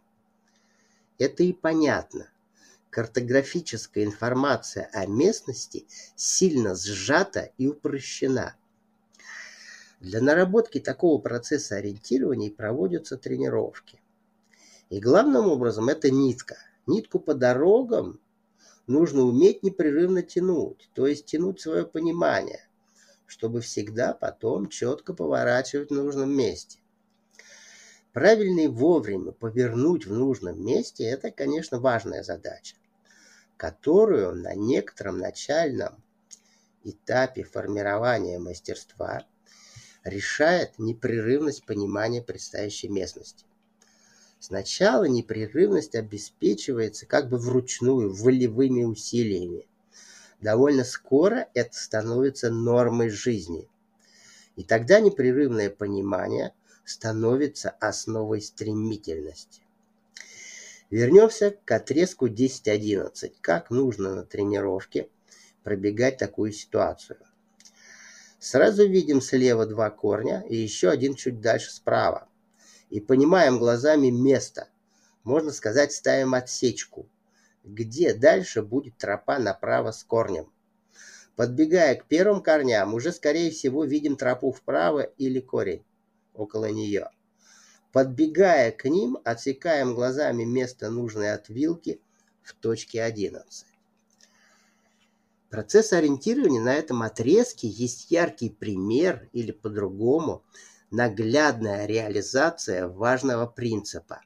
Это 1.19 1.43
и 1.43 1.53
понятно. 1.53 2.31
Картографическая 2.91 4.05
информация 4.05 4.89
о 4.93 5.07
местности 5.07 5.87
сильно 6.15 6.77
сжата 6.77 7.51
и 7.59 7.67
упрощена. 7.67 8.55
Для 9.99 10.21
наработки 10.21 10.79
такого 10.79 11.21
процесса 11.21 11.77
ориентирования 11.77 12.51
проводятся 12.51 13.17
тренировки. 13.17 14.01
И 14.89 15.01
главным 15.01 15.49
образом 15.49 15.89
это 15.89 16.11
нитка. 16.11 16.59
Нитку 16.87 17.19
по 17.19 17.35
дорогам 17.35 18.21
нужно 18.87 19.23
уметь 19.23 19.63
непрерывно 19.63 20.23
тянуть, 20.23 20.91
то 20.95 21.07
есть 21.07 21.27
тянуть 21.27 21.61
свое 21.61 21.87
понимание, 21.87 22.69
чтобы 23.27 23.61
всегда 23.61 24.15
потом 24.15 24.69
четко 24.69 25.15
поворачивать 25.15 25.91
в 25.91 25.95
нужном 25.95 26.31
месте. 26.31 26.81
Правильно 28.13 28.61
и 28.61 28.69
вовремя 28.69 29.33
повернуть 29.33 30.07
в 30.07 30.13
нужном 30.13 30.63
месте– 30.65 31.05
это, 31.07 31.31
конечно, 31.31 31.81
важная 31.81 32.23
задача, 32.23 32.77
которую 33.57 34.35
на 34.35 34.55
некотором 34.55 35.19
начальном 35.19 36.03
этапе 36.85 37.43
формирования 37.45 38.39
мастерства 38.39 39.25
решает 40.05 40.79
непрерывность 40.79 41.65
понимания 41.65 42.21
предстоящей 42.21 42.89
местности. 42.89 43.47
Сначала 44.43 45.05
непрерывность 45.05 45.95
обеспечивается 45.95 47.07
как 47.07 47.29
бы 47.29 47.39
вручную, 47.39 48.13
волевыми 48.13 48.83
усилиями. 48.83 49.69
Довольно 50.41 50.83
скоро 50.83 51.47
это 51.55 51.77
становится 51.77 52.51
нормой 52.51 53.09
жизни. 53.09 53.69
И 54.57 54.65
тогда 54.65 54.99
непрерывное 54.99 55.71
понимание 55.71 56.55
становится 56.85 57.71
основой 57.71 58.43
стремительности. 58.43 59.63
Вернемся 60.91 61.57
к 61.65 61.71
отрезку 61.71 62.27
10-11. 62.27 63.35
Как 63.41 63.71
нужно 63.71 64.13
на 64.13 64.25
тренировке 64.25 65.09
пробегать 65.63 66.19
такую 66.19 66.51
ситуацию? 66.51 67.21
Сразу 68.41 68.89
видим 68.89 69.21
слева 69.21 69.67
два 69.67 69.91
корня 69.91 70.45
и 70.49 70.57
еще 70.57 70.89
один 70.89 71.15
чуть 71.15 71.41
дальше 71.41 71.71
справа. 71.71 72.27
И 72.93 73.01
понимаем 73.01 73.59
глазами 73.59 74.11
место. 74.11 74.69
Можно 75.25 75.51
сказать, 75.51 75.95
ставим 75.95 76.35
отсечку, 76.35 77.09
где 77.65 78.13
дальше 78.13 78.61
будет 78.61 78.99
тропа 78.99 79.39
направо 79.39 79.93
с 79.93 80.05
корнем. 80.05 80.53
Подбегая 81.35 81.95
к 81.95 82.05
первым 82.05 82.43
корням, 82.43 82.93
уже 82.93 83.13
скорее 83.13 83.51
всего 83.51 83.87
видим 83.87 84.17
тропу 84.17 84.53
вправо 84.53 85.01
или 85.01 85.41
корень 85.41 85.83
около 86.35 86.71
нее. 86.71 87.09
Подбегая 87.93 88.71
к 88.73 88.85
ним, 88.85 89.17
отсекаем 89.25 89.95
глазами 89.95 90.45
место 90.45 90.91
нужной 90.91 91.33
отвилки 91.33 91.99
в 92.43 92.53
точке 92.53 93.03
11. 93.03 93.69
Процесс 95.49 95.95
ориентирования 95.95 96.61
на 96.61 96.75
этом 96.75 97.01
отрезке 97.01 97.69
есть 97.69 98.11
яркий 98.11 98.51
пример 98.51 99.31
или 99.33 99.51
по-другому 99.51 100.45
наглядная 100.93 101.87
реализация 101.87 102.87
важного 102.87 103.47
принципа. 103.47 104.21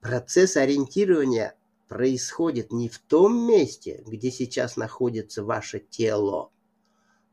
Процесс 0.00 0.56
ориентирования 0.56 1.54
происходит 1.86 2.72
не 2.72 2.88
в 2.88 2.98
том 2.98 3.46
месте, 3.46 4.02
где 4.06 4.30
сейчас 4.30 4.76
находится 4.76 5.44
ваше 5.44 5.78
тело, 5.78 6.50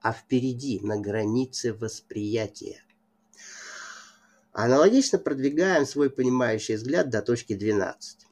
а 0.02 0.14
впереди, 0.14 0.80
на 0.82 0.98
границе 0.98 1.74
восприятия. 1.74 2.82
Аналогично 4.54 5.18
продвигаем 5.18 5.86
свой 5.86 6.10
понимающий 6.10 6.76
взгляд 6.76 7.10
до 7.10 7.22
точки 7.22 7.56
12. 7.56 8.26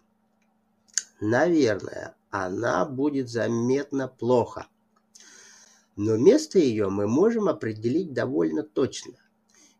Наверное, 1.19 2.15
она 2.29 2.85
будет 2.85 3.27
заметно 3.27 4.07
плохо. 4.07 4.67
Но 5.95 6.15
место 6.15 6.59
ее 6.59 6.89
мы 6.89 7.07
можем 7.07 7.49
определить 7.49 8.13
довольно 8.13 8.63
точно. 8.63 9.22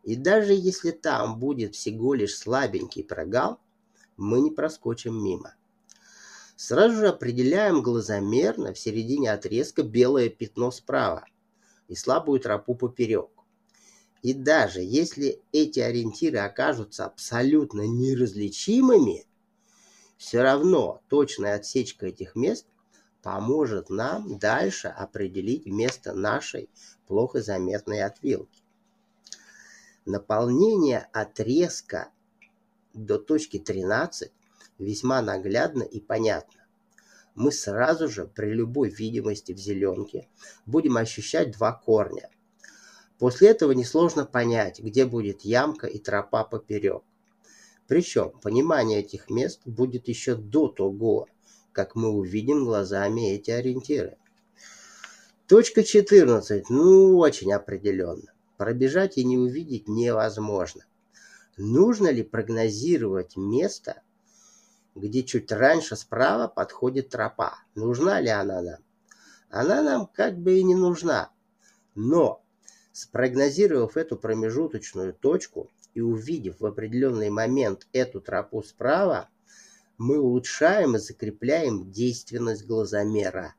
И 0.04 0.16
даже 0.16 0.52
если 0.52 0.90
там 0.90 1.38
будет 1.38 1.74
всего 1.74 2.14
лишь 2.14 2.36
слабенький 2.36 3.02
прогал, 3.02 3.58
мы 4.16 4.40
не 4.40 4.50
проскочим 4.50 5.22
мимо. 5.22 5.54
Сразу 6.56 6.96
же 6.96 7.08
определяем 7.08 7.82
глазомерно 7.82 8.74
в 8.74 8.78
середине 8.78 9.32
отрезка 9.32 9.82
белое 9.82 10.28
пятно 10.28 10.70
справа 10.70 11.24
и 11.88 11.94
слабую 11.94 12.38
тропу 12.38 12.74
поперек. 12.74 13.30
И 14.22 14.32
даже 14.32 14.80
если 14.80 15.42
эти 15.52 15.80
ориентиры 15.80 16.38
окажутся 16.38 17.06
абсолютно 17.06 17.86
неразличимыми, 17.86 19.26
все 20.16 20.42
равно 20.42 21.02
точная 21.08 21.56
отсечка 21.56 22.06
этих 22.06 22.36
мест 22.36 22.66
поможет 23.22 23.90
нам 23.90 24.38
дальше 24.38 24.88
определить 24.88 25.66
место 25.66 26.14
нашей 26.14 26.68
плохо 27.06 27.42
заметной 27.42 28.02
отвилки. 28.02 28.63
Наполнение 30.06 31.08
отрезка 31.14 32.10
до 32.92 33.16
точки 33.16 33.58
13 33.58 34.30
весьма 34.78 35.22
наглядно 35.22 35.82
и 35.82 35.98
понятно. 35.98 36.60
Мы 37.34 37.50
сразу 37.50 38.06
же 38.08 38.26
при 38.26 38.52
любой 38.52 38.90
видимости 38.90 39.52
в 39.52 39.58
зеленке 39.58 40.28
будем 40.66 40.98
ощущать 40.98 41.52
два 41.52 41.72
корня. 41.72 42.28
После 43.18 43.48
этого 43.48 43.72
несложно 43.72 44.26
понять, 44.26 44.78
где 44.78 45.06
будет 45.06 45.40
ямка 45.40 45.86
и 45.86 45.98
тропа 45.98 46.44
поперек. 46.44 47.02
Причем 47.88 48.30
понимание 48.42 49.00
этих 49.00 49.30
мест 49.30 49.62
будет 49.64 50.08
еще 50.08 50.34
до 50.34 50.68
того, 50.68 51.28
как 51.72 51.94
мы 51.94 52.10
увидим 52.10 52.66
глазами 52.66 53.30
эти 53.30 53.50
ориентиры. 53.50 54.18
Точка 55.48 55.82
14, 55.82 56.68
ну, 56.68 57.16
очень 57.16 57.54
определенно. 57.54 58.33
Пробежать 58.56 59.18
и 59.18 59.24
не 59.24 59.36
увидеть 59.36 59.88
невозможно. 59.88 60.84
Нужно 61.56 62.08
ли 62.08 62.22
прогнозировать 62.22 63.36
место, 63.36 64.02
где 64.94 65.22
чуть 65.22 65.50
раньше 65.50 65.96
справа 65.96 66.48
подходит 66.48 67.08
тропа. 67.08 67.58
Нужна 67.74 68.20
ли 68.20 68.28
она 68.28 68.62
нам? 68.62 68.80
Она 69.50 69.82
нам 69.82 70.06
как 70.06 70.38
бы 70.38 70.58
и 70.58 70.64
не 70.64 70.74
нужна. 70.74 71.30
Но, 71.94 72.44
спрогнозировав 72.92 73.96
эту 73.96 74.16
промежуточную 74.16 75.14
точку 75.14 75.70
и 75.94 76.00
увидев 76.00 76.60
в 76.60 76.66
определенный 76.66 77.30
момент 77.30 77.86
эту 77.92 78.20
тропу 78.20 78.62
справа, 78.62 79.28
мы 79.98 80.18
улучшаем 80.18 80.96
и 80.96 80.98
закрепляем 80.98 81.90
действенность 81.90 82.66
глазомера. 82.66 83.54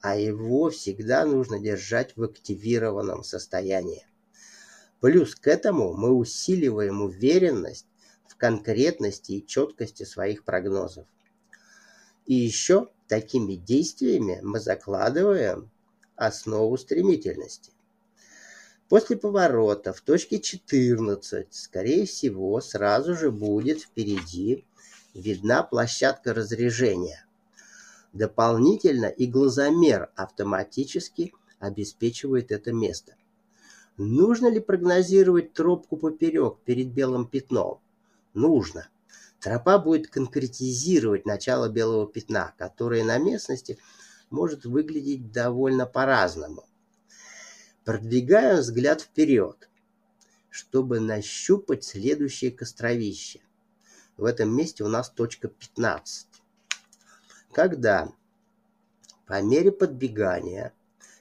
А 0.00 0.16
его 0.16 0.70
всегда 0.70 1.24
нужно 1.24 1.58
держать 1.58 2.16
в 2.16 2.22
активированном 2.22 3.24
состоянии. 3.24 4.06
Плюс 5.00 5.34
к 5.34 5.46
этому 5.46 5.94
мы 5.94 6.12
усиливаем 6.12 7.02
уверенность 7.02 7.86
конкретности 8.38 9.32
и 9.32 9.46
четкости 9.46 10.04
своих 10.04 10.44
прогнозов. 10.44 11.06
И 12.24 12.34
еще 12.34 12.88
такими 13.08 13.54
действиями 13.54 14.40
мы 14.42 14.60
закладываем 14.60 15.70
основу 16.16 16.76
стремительности. 16.78 17.72
После 18.88 19.16
поворота 19.16 19.92
в 19.92 20.00
точке 20.00 20.40
14, 20.40 21.52
скорее 21.52 22.06
всего, 22.06 22.60
сразу 22.60 23.14
же 23.14 23.30
будет 23.30 23.82
впереди 23.82 24.64
видна 25.14 25.62
площадка 25.62 26.32
разрежения. 26.32 27.24
Дополнительно 28.12 29.06
и 29.06 29.26
глазомер 29.26 30.10
автоматически 30.16 31.32
обеспечивает 31.58 32.52
это 32.52 32.72
место. 32.72 33.14
Нужно 33.96 34.48
ли 34.48 34.60
прогнозировать 34.60 35.52
тропку 35.52 35.96
поперек 35.96 36.58
перед 36.64 36.88
белым 36.88 37.26
пятном? 37.26 37.80
нужно. 38.38 38.88
Тропа 39.40 39.78
будет 39.78 40.08
конкретизировать 40.08 41.26
начало 41.26 41.68
белого 41.68 42.10
пятна, 42.10 42.54
которое 42.58 43.04
на 43.04 43.18
местности 43.18 43.78
может 44.30 44.64
выглядеть 44.64 45.30
довольно 45.30 45.86
по-разному. 45.86 46.64
Продвигаем 47.84 48.58
взгляд 48.58 49.02
вперед, 49.02 49.68
чтобы 50.50 51.00
нащупать 51.00 51.84
следующее 51.84 52.50
костровище. 52.50 53.40
В 54.16 54.24
этом 54.24 54.54
месте 54.54 54.82
у 54.82 54.88
нас 54.88 55.08
точка 55.10 55.48
15. 55.48 56.27
Когда 57.58 58.12
по 59.26 59.42
мере 59.42 59.72
подбегания 59.72 60.72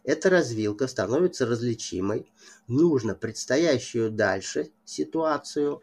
эта 0.04 0.30
развилка 0.30 0.86
становится 0.86 1.48
различимой, 1.48 2.32
нужно 2.68 3.16
предстоящую 3.16 4.12
дальше 4.12 4.70
ситуацию 4.86 5.82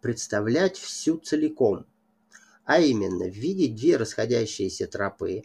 представлять 0.00 0.76
всю 0.76 1.18
целиком, 1.18 1.86
а 2.64 2.80
именно 2.80 3.28
видеть 3.28 3.76
две 3.76 3.96
расходящиеся 3.96 4.88
тропы, 4.88 5.44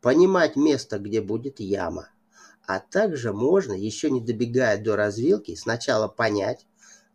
понимать 0.00 0.56
место, 0.56 0.98
где 0.98 1.20
будет 1.20 1.60
яма, 1.60 2.08
а 2.66 2.80
также 2.80 3.34
можно, 3.34 3.74
еще 3.74 4.10
не 4.10 4.22
добегая 4.22 4.82
до 4.82 4.96
развилки, 4.96 5.54
сначала 5.54 6.08
понять, 6.08 6.66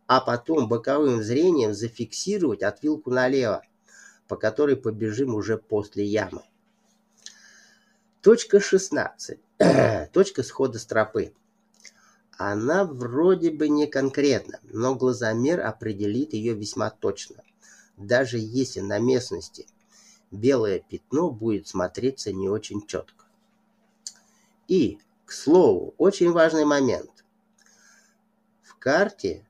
а 0.06 0.20
потом 0.20 0.68
боковым 0.68 1.24
зрением 1.24 1.74
зафиксировать 1.74 2.62
отвилку 2.62 3.10
налево, 3.10 3.64
по 4.28 4.36
которой 4.36 4.76
побежим 4.76 5.34
уже 5.34 5.58
после 5.58 6.04
ямы. 6.04 6.44
Точка 8.20 8.58
16. 8.58 9.38
Точка 10.12 10.42
схода 10.42 10.80
с 10.80 10.86
тропы. 10.86 11.32
Она 12.36 12.84
вроде 12.84 13.52
бы 13.52 13.68
не 13.68 13.86
конкретна, 13.86 14.58
но 14.64 14.96
глазомер 14.96 15.60
определит 15.60 16.32
ее 16.32 16.54
весьма 16.54 16.90
точно. 16.90 17.44
Даже 17.96 18.38
если 18.40 18.80
на 18.80 18.98
местности 18.98 19.68
белое 20.32 20.80
пятно 20.80 21.30
будет 21.30 21.68
смотреться 21.68 22.32
не 22.32 22.48
очень 22.48 22.84
четко. 22.88 23.24
И, 24.66 24.98
к 25.24 25.30
слову, 25.30 25.94
очень 25.96 26.32
важный 26.32 26.64
момент. 26.64 27.24
В 28.62 28.74
карте 28.74 29.46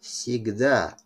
всегда 0.00 0.98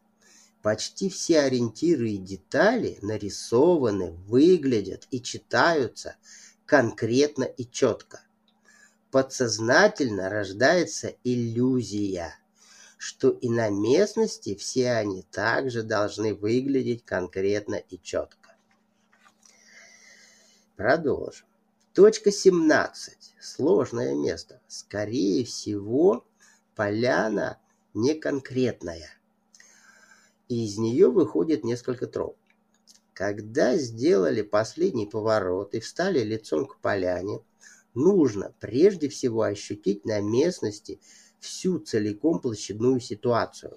почти 0.62 1.08
все 1.08 1.42
ориентиры 1.42 2.10
и 2.10 2.18
детали 2.18 2.98
нарисованы, 3.02 4.10
выглядят 4.26 5.06
и 5.12 5.22
читаются 5.22 6.16
конкретно 6.68 7.44
и 7.44 7.64
четко 7.64 8.20
подсознательно 9.10 10.28
рождается 10.28 11.14
иллюзия, 11.24 12.38
что 12.98 13.30
и 13.30 13.48
на 13.48 13.70
местности 13.70 14.54
все 14.54 14.90
они 14.92 15.22
также 15.22 15.82
должны 15.82 16.34
выглядеть 16.34 17.06
конкретно 17.06 17.76
и 17.76 17.98
четко. 17.98 18.54
Продолжим. 20.76 21.46
Точка 21.94 22.30
17. 22.30 23.34
Сложное 23.40 24.14
место. 24.14 24.60
Скорее 24.68 25.46
всего, 25.46 26.26
поляна 26.76 27.58
неконкретная. 27.94 29.08
И 30.48 30.66
из 30.66 30.76
нее 30.76 31.10
выходит 31.10 31.64
несколько 31.64 32.06
троп. 32.06 32.36
Когда 33.18 33.76
сделали 33.76 34.42
последний 34.42 35.08
поворот 35.08 35.74
и 35.74 35.80
встали 35.80 36.20
лицом 36.20 36.66
к 36.66 36.78
поляне, 36.78 37.40
нужно 37.92 38.54
прежде 38.60 39.08
всего 39.08 39.42
ощутить 39.42 40.04
на 40.04 40.20
местности 40.20 41.00
всю 41.40 41.80
целиком 41.80 42.38
площадную 42.38 43.00
ситуацию 43.00 43.76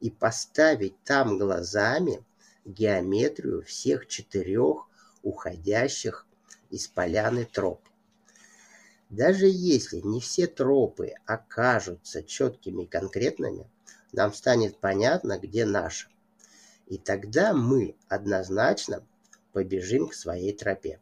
и 0.00 0.10
поставить 0.10 0.94
там 1.04 1.36
глазами 1.36 2.24
геометрию 2.64 3.62
всех 3.64 4.06
четырех 4.06 4.88
уходящих 5.22 6.26
из 6.70 6.88
поляны 6.88 7.44
троп. 7.44 7.82
Даже 9.10 9.44
если 9.46 10.00
не 10.00 10.22
все 10.22 10.46
тропы 10.46 11.12
окажутся 11.26 12.22
четкими 12.22 12.84
и 12.84 12.88
конкретными, 12.88 13.70
нам 14.12 14.32
станет 14.32 14.78
понятно, 14.78 15.38
где 15.38 15.66
наша. 15.66 16.08
И 16.86 16.98
тогда 16.98 17.54
мы 17.54 17.96
однозначно 18.08 19.04
побежим 19.52 20.08
к 20.08 20.14
своей 20.14 20.52
тропе. 20.52 21.00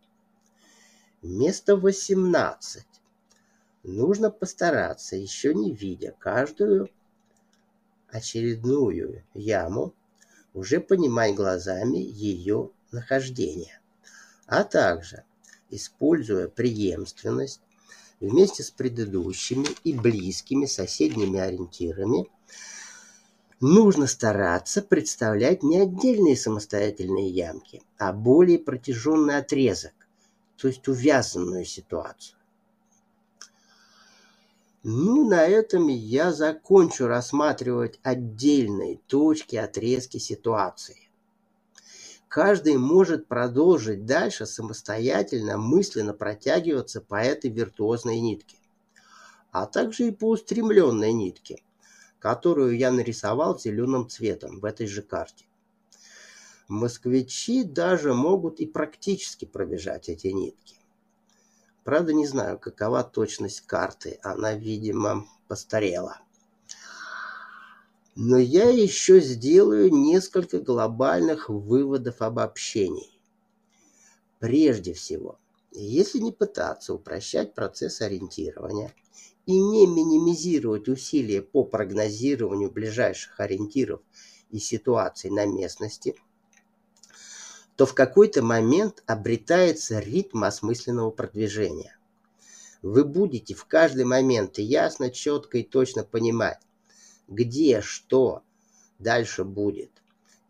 Место 1.23 1.77
18. 1.77 2.85
Нужно 3.83 4.31
постараться, 4.31 5.17
еще 5.17 5.55
не 5.55 5.73
видя 5.75 6.15
каждую 6.19 6.89
очередную 8.09 9.25
яму, 9.35 9.95
уже 10.55 10.81
понимать 10.81 11.35
глазами 11.35 11.99
ее 11.99 12.71
нахождение, 12.93 13.81
а 14.47 14.65
также, 14.65 15.25
используя 15.71 16.49
преемственность, 16.49 17.63
вместе 18.21 18.63
с 18.63 18.71
предыдущими 18.71 19.67
и 19.83 19.95
близкими 19.95 20.67
соседними 20.67 21.41
ориентирами– 21.41 22.29
Нужно 23.65 24.09
стараться 24.09 24.83
представлять 24.83 25.63
не 25.63 25.79
отдельные 25.79 26.37
самостоятельные 26.37 27.29
ямки, 27.29 27.81
а 27.97 28.13
более 28.13 28.59
протяженный 28.59 29.37
отрезок, 29.37 29.93
то 30.57 30.67
есть 30.67 30.89
увязанную 30.89 31.65
ситуацию. 31.65 32.37
Ну, 34.83 35.29
на 35.29 35.47
этом 35.47 35.87
я 35.87 36.33
закончу 36.33 37.07
рассматривать 37.07 38.01
отдельные 38.03 38.99
точки, 39.07 39.55
отрезки 39.55 40.19
ситуации. 40.19 40.99
Каждый 42.27 42.79
может 42.79 43.29
продолжить 43.29 44.05
дальше 44.05 44.45
самостоятельно, 44.45 45.57
мысленно 45.57 46.15
протягиваться 46.15 47.01
по 47.01 47.23
этой 47.23 47.51
виртуозной 47.51 48.19
нитке, 48.19 48.57
а 49.53 49.67
также 49.67 50.09
и 50.09 50.11
по 50.11 50.31
устремленной 50.31 51.13
нитке– 51.13 51.63
которую 52.23 52.79
я 52.79 52.93
нарисовал 52.93 53.59
зеленым 53.59 54.09
цветом 54.09 54.61
в 54.61 54.65
этой 54.65 54.87
же 54.87 55.03
карте. 55.03 55.45
Москвичи 56.69 57.65
даже 57.65 58.15
могут 58.15 58.61
и 58.61 58.67
практически 58.67 59.45
пробежать 59.45 60.09
эти 60.09 60.29
нитки. 60.29 60.77
Правда, 61.83 62.13
не 62.13 62.25
знаю, 62.29 62.61
какова 62.61 63.03
точность 63.03 63.63
карты. 63.63 64.21
Она, 64.23 64.55
видимо, 64.55 65.27
постарела. 65.49 66.21
Но 68.15 68.39
я 68.39 68.71
еще 68.71 69.21
сделаю 69.21 69.93
несколько 69.93 70.61
глобальных 70.61 71.49
выводов 71.49 72.23
обобщений. 72.23 73.21
Прежде 74.39 74.93
всего, 74.93 75.41
если 75.73 76.21
не 76.21 76.31
пытаться 76.31 76.95
упрощать 76.95 77.53
процесс 77.53 78.01
ориентирования 78.01 78.95
и 79.47 79.59
не 79.59 79.87
минимизировать 79.87 80.89
усилия 80.89 81.43
по 81.43 81.65
прогнозированию 81.65 82.71
ближайших 82.71 83.41
ориентиров 83.41 84.01
и 84.51 84.59
ситуаций 84.59 85.31
на 85.31 85.47
местности, 85.47 86.15
то 87.77 87.87
в 87.87 87.95
какой-то 87.95 88.43
момент 88.43 89.03
обретается 89.07 89.99
ритм 89.99 90.45
осмысленного 90.45 91.11
продвижения. 91.11 91.97
Вы 92.83 93.05
будете 93.05 93.55
в 93.55 93.65
каждый 93.65 94.05
момент 94.05 94.59
ясно, 94.59 95.11
четко 95.11 95.59
и 95.59 95.63
точно 95.63 96.05
понимать, 96.05 96.61
где, 97.29 97.81
что 97.81 98.43
дальше 98.99 99.45
будет 99.45 99.91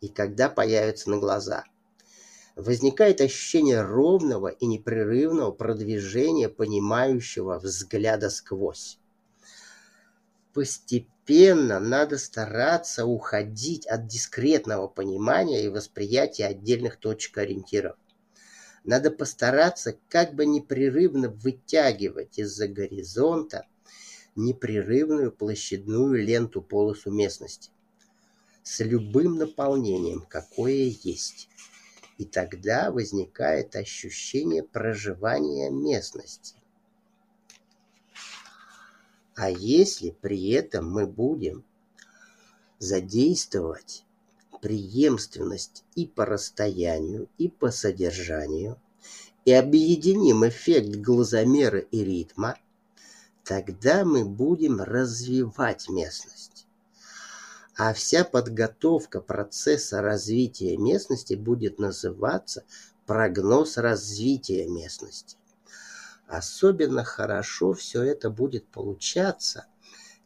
и 0.01 0.09
когда 0.09 0.49
появится 0.49 1.11
на 1.11 1.19
глаза– 1.19 1.65
возникает 2.57 3.21
ощущение 3.21 3.81
ровного 3.81 4.49
и 4.49 4.67
непрерывного 4.67 5.53
продвижения 5.53 6.49
понимающего 6.49 7.59
взгляда 7.59 8.31
сквозь. 8.31 8.99
Постепенно 10.53 11.81
надо 11.81 12.19
стараться 12.19 13.07
уходить 13.07 13.87
от 13.87 14.07
дискретного 14.07 14.87
понимания 14.87 15.65
и 15.65 15.69
восприятия 15.69 16.47
отдельных 16.47 16.99
точек 16.99 17.39
ориентиров. 17.39 17.97
Надо 18.85 19.11
постараться 19.11 19.97
как 20.09 20.35
бы 20.35 20.45
непрерывно 20.45 21.31
вытягивать 21.31 22.39
из-за 22.39 22.69
горизонта 22.69 23.67
непрерывную 24.35 25.31
площадную 25.31 26.23
ленту 26.23 26.61
полосу 26.61 27.11
местности 27.11 27.71
с 28.63 28.81
любым 28.81 29.37
наполнением, 29.37 30.25
какое 30.29 30.93
есть. 31.03 31.49
И 32.23 32.25
тогда 32.25 32.93
возникает 32.93 33.75
ощущение 33.75 34.63
проживания 34.63 35.71
местности. 35.71 36.55
А 39.35 39.51
если 39.51 40.11
при 40.11 40.51
этом 40.51 40.89
мы 40.89 41.09
будем 41.09 41.65
задействовать 42.79 44.05
преемственность 44.61 45.83
и 45.97 46.07
по 46.07 46.25
расстоянию, 46.25 47.29
и 47.39 47.49
по 47.49 47.73
содержанию, 47.73 48.81
и 49.45 49.51
объединим 49.51 50.47
эффект 50.47 50.95
глазомера 50.95 51.81
и 51.81 52.05
ритма, 52.05 52.57
тогда 53.43 54.05
мы 54.05 54.25
будем 54.25 54.81
развивать 54.81 55.89
местность 55.89 56.69
а 57.85 57.95
вся 57.95 58.23
подготовка 58.23 59.21
процесса 59.21 60.03
развития 60.03 60.77
местности 60.77 61.35
будет 61.35 61.81
называться 61.81 62.63
прогноз 63.07 63.77
развития 63.77 64.69
местности. 64.69 65.37
Особенно 66.29 67.03
хорошо 67.03 67.73
все 67.73 68.05
это 68.05 68.31
будет 68.31 68.69
получаться, 68.69 69.67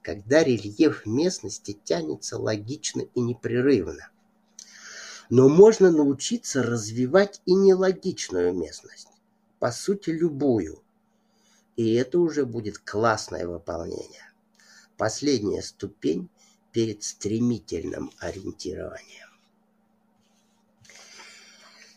когда 0.02 0.44
рельеф 0.44 1.06
местности 1.06 1.80
тянется 1.82 2.36
логично 2.38 3.00
и 3.14 3.20
непрерывно. 3.20 4.10
Но 5.30 5.48
можно 5.48 5.90
научиться 5.90 6.62
развивать 6.62 7.40
и 7.46 7.54
нелогичную 7.54 8.52
местность, 8.52 9.08
по 9.60 9.72
сути 9.72 10.10
любую. 10.10 10.82
И 11.76 11.94
это 11.94 12.18
уже 12.18 12.44
будет 12.44 12.76
классное 12.76 13.46
выполнение. 13.48 14.30
Последняя 14.98 15.62
ступень 15.62 16.28
перед 16.76 17.02
стремительным 17.02 18.10
ориентированием. 18.18 19.30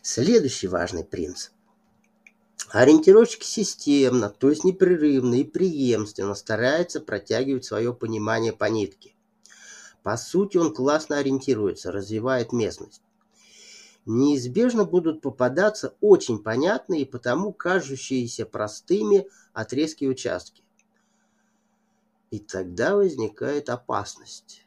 Следующий 0.00 0.68
важный 0.68 1.04
принцип. 1.04 1.52
Ориентировщик 2.70 3.42
системно, 3.42 4.30
то 4.30 4.48
есть 4.48 4.64
непрерывно 4.64 5.34
и 5.34 5.44
преемственно 5.44 6.34
старается 6.34 7.02
протягивать 7.02 7.66
свое 7.66 7.92
понимание 7.92 8.54
по 8.54 8.70
нитке. 8.70 9.14
По 10.02 10.16
сути, 10.16 10.56
он 10.56 10.72
классно 10.72 11.18
ориентируется, 11.18 11.92
развивает 11.92 12.54
местность. 12.54 13.02
Неизбежно 14.06 14.86
будут 14.86 15.20
попадаться 15.20 15.94
очень 16.00 16.38
понятные 16.38 17.02
и 17.02 17.04
потому 17.04 17.52
кажущиеся 17.52 18.46
простыми 18.46 19.28
отрезки 19.52 20.06
участки. 20.06 20.62
И 22.30 22.38
тогда 22.38 22.96
возникает 22.96 23.68
опасность 23.68 24.64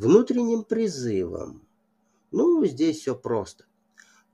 внутренним 0.00 0.64
призывом. 0.64 1.62
Ну, 2.30 2.64
здесь 2.64 3.00
все 3.00 3.14
просто. 3.14 3.66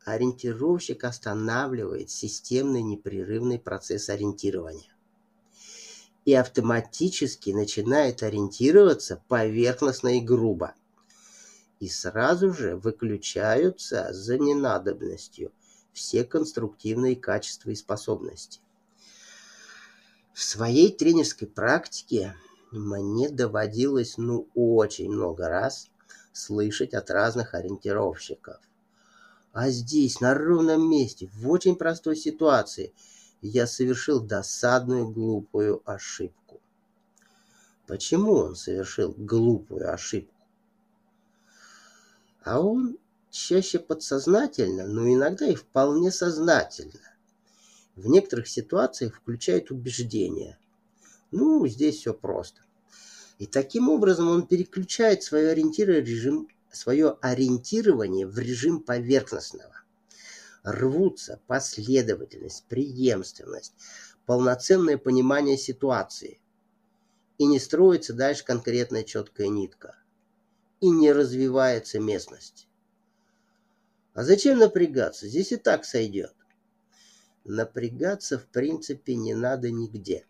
Ориентировщик 0.04 1.02
останавливает 1.02 2.08
системный 2.08 2.82
непрерывный 2.82 3.58
процесс 3.58 4.08
ориентирования 4.08 4.94
и 6.24 6.34
автоматически 6.34 7.50
начинает 7.50 8.22
ориентироваться 8.22 9.20
поверхностно 9.26 10.16
и 10.16 10.20
грубо. 10.20 10.74
И 11.80 11.88
сразу 11.88 12.52
же 12.52 12.76
выключаются 12.76 14.12
за 14.12 14.38
ненадобностью 14.38 15.52
все 15.92 16.22
конструктивные 16.22 17.16
качества 17.16 17.70
и 17.70 17.74
способности. 17.74 18.60
В 20.32 20.42
своей 20.42 20.92
тренерской 20.92 21.48
практике 21.48 22.36
мне 22.70 23.28
доводилось, 23.28 24.18
ну, 24.18 24.48
очень 24.54 25.10
много 25.10 25.48
раз 25.48 25.90
слышать 26.32 26.94
от 26.94 27.10
разных 27.10 27.54
ориентировщиков. 27.54 28.60
А 29.52 29.70
здесь, 29.70 30.20
на 30.20 30.34
ровном 30.34 30.90
месте, 30.90 31.30
в 31.32 31.48
очень 31.48 31.76
простой 31.76 32.16
ситуации, 32.16 32.92
я 33.40 33.66
совершил 33.66 34.20
досадную 34.20 35.08
глупую 35.08 35.82
ошибку. 35.84 36.60
почему 37.86 38.32
он 38.32 38.56
совершил 38.56 39.14
глупую 39.16 39.92
ошибку. 39.92 40.34
А 42.42 42.60
он 42.60 42.98
чаще 43.30 43.78
подсознательно, 43.78 44.86
но 44.86 45.08
иногда 45.08 45.46
и 45.46 45.54
вполне 45.54 46.10
сознательно. 46.10 47.14
В 47.94 48.08
некоторых 48.08 48.48
ситуациях 48.48 49.14
включает 49.16 49.70
убеждение. 49.70 50.58
Ну, 51.30 51.66
здесь 51.66 51.96
все 51.98 52.14
просто. 52.14 52.62
И 53.38 53.46
таким 53.46 53.88
образом 53.88 54.28
он 54.28 54.46
переключает 54.46 55.22
свое 55.22 55.50
ориентирование, 55.50 56.04
режим, 56.04 56.48
свое 56.70 57.18
ориентирование 57.20 58.26
в 58.26 58.38
режим 58.38 58.80
поверхностного. 58.80 59.74
Рвутся 60.62 61.40
последовательность, 61.46 62.64
преемственность, 62.68 63.74
полноценное 64.24 64.98
понимание 64.98 65.58
ситуации. 65.58 66.40
И 67.38 67.46
не 67.46 67.60
строится 67.60 68.14
дальше 68.14 68.44
конкретная 68.44 69.04
четкая 69.04 69.48
нитка. 69.48 69.96
И 70.80 70.88
не 70.88 71.12
развивается 71.12 72.00
местность. 72.00 72.68
А 74.14 74.24
зачем 74.24 74.58
напрягаться? 74.58 75.28
Здесь 75.28 75.52
и 75.52 75.56
так 75.56 75.84
сойдет. 75.84 76.34
Напрягаться, 77.44 78.38
в 78.38 78.46
принципе, 78.46 79.14
не 79.14 79.34
надо 79.34 79.70
нигде. 79.70 80.26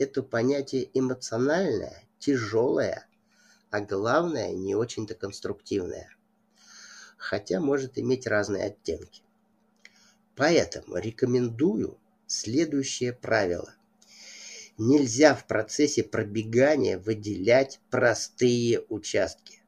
Это 0.00 0.22
понятие 0.22 0.88
эмоциональное, 0.94 2.04
тяжелое, 2.18 3.06
а 3.68 3.82
главное, 3.82 4.50
не 4.54 4.74
очень-то 4.74 5.14
конструктивное. 5.14 6.08
Хотя 7.18 7.60
может 7.60 7.98
иметь 7.98 8.26
разные 8.26 8.64
оттенки. 8.64 9.22
Поэтому 10.36 10.96
рекомендую 10.96 11.98
следующее 12.26 13.12
правило. 13.12 13.74
Нельзя 14.78 15.34
в 15.34 15.46
процессе 15.46 16.02
пробегания 16.02 16.98
выделять 16.98 17.78
простые 17.90 18.86
участки. 18.88 19.62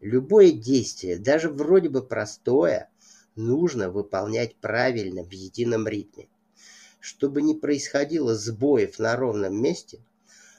Любое 0.00 0.50
действие, 0.50 1.16
даже 1.16 1.48
вроде 1.48 1.90
бы 1.90 2.02
простое, 2.02 2.90
нужно 3.36 3.88
выполнять 3.88 4.56
правильно 4.56 5.22
в 5.22 5.30
едином 5.30 5.86
ритме. 5.86 6.28
Чтобы 7.00 7.42
не 7.42 7.54
происходило 7.54 8.34
сбоев 8.34 8.98
на 8.98 9.16
ровном 9.16 9.60
месте, 9.60 10.04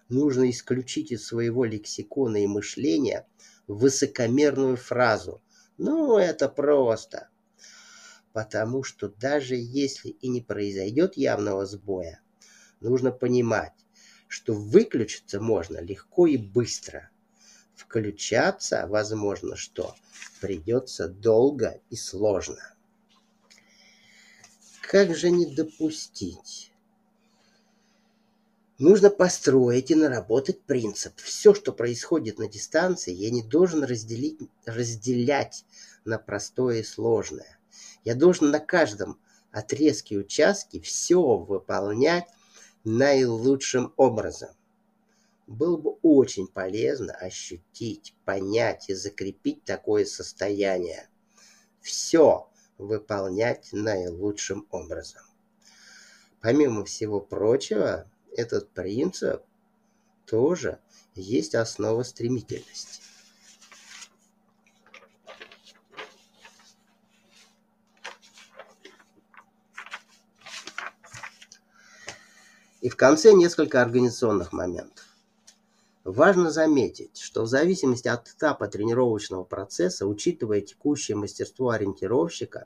нужно 0.09 0.49
исключить 0.49 1.11
из 1.11 1.25
своего 1.25 1.65
лексикона 1.65 2.43
и 2.43 2.47
мышления 2.47 3.27
высокомерную 3.67 4.75
фразу 4.75 5.41
«Ну, 5.77 6.17
это 6.17 6.49
просто». 6.49 7.29
Потому 8.33 8.83
что 8.83 9.09
даже 9.09 9.55
если 9.55 10.09
и 10.09 10.27
не 10.29 10.41
произойдет 10.41 11.15
явного 11.15 11.65
сбоя, 11.65 12.21
нужно 12.79 13.11
понимать, 13.11 13.73
что 14.27 14.53
выключиться 14.53 15.39
можно 15.39 15.79
легко 15.79 16.27
и 16.27 16.37
быстро– 16.37 17.09
включаться, 17.81 18.85
возможно, 18.87 19.55
что 19.55 19.95
придется 20.39 21.07
долго 21.07 21.81
и 21.89 21.95
сложно. 21.95 22.75
Как 24.81 25.15
же 25.15 25.31
не 25.31 25.45
допустить? 25.45 26.71
Нужно 28.77 29.09
построить 29.09 29.91
и 29.91 29.95
наработать 29.95 30.61
принцип. 30.61 31.13
Все, 31.17 31.53
что 31.53 31.71
происходит 31.71 32.39
на 32.39 32.47
дистанции, 32.47 33.13
я 33.13 33.29
не 33.29 33.43
должен 33.43 33.83
разделить, 33.83 34.39
разделять 34.65 35.65
на 36.03 36.17
простое 36.17 36.79
и 36.79 36.83
сложное. 36.83 37.59
Я 38.03 38.15
должен 38.15 38.49
на 38.49 38.59
каждом 38.59 39.19
отрезке 39.51 40.17
участке 40.17 40.81
все 40.81 41.21
выполнять 41.21 42.25
наилучшим 42.83 43.93
образом 43.97 44.49
было 45.51 45.77
бы 45.77 45.91
очень 46.01 46.47
полезно 46.47 47.13
ощутить, 47.13 48.15
понять 48.25 48.89
и 48.89 48.93
закрепить 48.93 49.63
такое 49.63 50.05
состояние. 50.05 51.09
Все 51.81 52.49
выполнять 52.81 53.69
наилучшим 53.71 54.67
образом. 54.71 55.21
Помимо 56.41 56.83
всего 56.83 57.19
прочего, 57.19 58.09
этот 58.35 58.69
принцип 58.71 59.43
тоже 60.25 60.79
есть 61.13 61.55
основа 61.55 62.03
стремительности. 62.03 63.01
И 72.81 72.89
в 72.89 72.95
конце 72.95 73.33
несколько 73.33 73.79
организационных 73.79 74.51
моментов. 74.53 75.10
Важно 76.03 76.49
заметить, 76.49 77.19
что 77.19 77.43
в 77.43 77.47
зависимости 77.47 78.07
от 78.07 78.27
этапа 78.27 78.67
тренировочного 78.67 79.43
процесса, 79.43 80.07
учитывая 80.07 80.61
текущее 80.61 81.15
мастерство 81.15 81.69
ориентировщика, 81.69 82.65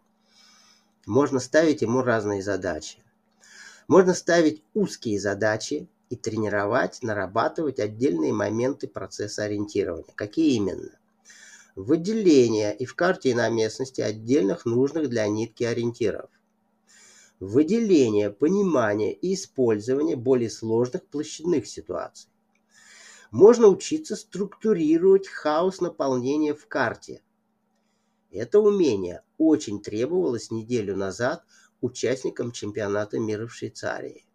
можно 1.06 1.40
ставить 1.40 1.82
ему 1.82 2.02
разные 2.02 2.42
задачи. 2.42 3.00
Можно 3.90 4.14
ставить 4.14 4.64
узкие 4.74 5.20
задачи 5.20 5.90
и 6.10 6.16
тренировать, 6.16 7.00
нарабатывать 7.04 7.80
отдельные 7.80 8.32
моменты 8.32 8.88
процесса 8.88 9.44
ориентирования. 9.44 10.14
Какие 10.16 10.56
именно? 10.56 10.98
Выделение 11.76 12.74
и 12.74 12.86
в 12.86 12.96
карте 12.96 13.32
и 13.32 13.34
на 13.34 13.50
местности 13.50 14.00
отдельных 14.00 14.66
нужных 14.66 15.10
для 15.10 15.28
нитки 15.28 15.66
ориентиров. 15.66 16.30
Выделение, 17.42 18.32
понимание 18.32 19.12
и 19.12 19.34
использование 19.34 20.16
более 20.16 20.50
сложных 20.50 21.04
площадных 21.04 21.68
ситуаций 21.68 22.30
можно 23.36 23.68
учиться 23.68 24.16
структурировать 24.16 25.28
хаос 25.28 25.82
наполнения 25.82 26.54
в 26.54 26.68
карте. 26.68 27.22
Это 28.32 28.62
умение 28.62 29.24
очень 29.38 29.82
требовалось 29.82 30.52
неделю 30.52 30.96
назад 30.96 31.44
участникам 31.82 32.54
чемпионата 32.54 33.20
мира 33.20 33.46
в 33.46 33.54
Швейцарии. 33.54 34.26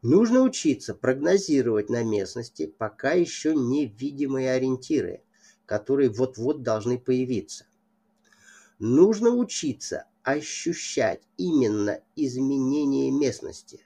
Нужно 0.00 0.42
учиться 0.42 0.94
прогнозировать 0.94 1.90
на 1.90 2.04
местности 2.04 2.66
пока 2.66 3.14
еще 3.14 3.52
невидимые 3.52 4.52
ориентиры, 4.52 5.24
которые 5.66 6.08
вот-вот 6.08 6.62
должны 6.62 7.00
появиться. 7.00 7.66
Нужно 8.78 9.30
учиться 9.30 10.04
ощущать 10.22 11.22
именно 11.36 11.98
изменение 12.14 13.10
местности. 13.10 13.84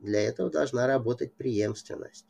Для 0.00 0.20
этого 0.20 0.50
должна 0.50 0.86
работать 0.86 1.32
преемственность. 1.32 2.29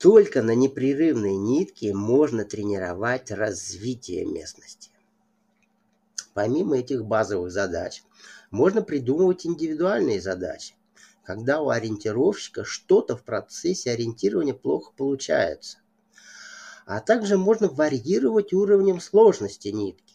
Только 0.00 0.40
на 0.40 0.54
непрерывной 0.54 1.36
нитке 1.36 1.92
можно 1.92 2.46
тренировать 2.46 3.30
развитие 3.30 4.24
местности. 4.24 4.90
Помимо 6.32 6.78
этих 6.78 7.04
базовых 7.04 7.52
задач, 7.52 8.02
можно 8.50 8.80
придумывать 8.80 9.44
индивидуальные 9.44 10.22
задачи, 10.22 10.74
когда 11.22 11.60
у 11.60 11.68
ориентировщика 11.68 12.64
что-то 12.64 13.14
в 13.14 13.24
процессе 13.24 13.90
ориентирования 13.90 14.54
плохо 14.54 14.90
получается. 14.96 15.80
А 16.86 17.00
также 17.00 17.36
можно 17.36 17.68
варьировать 17.68 18.54
уровнем 18.54 19.00
сложности 19.00 19.68
нитки 19.68 20.14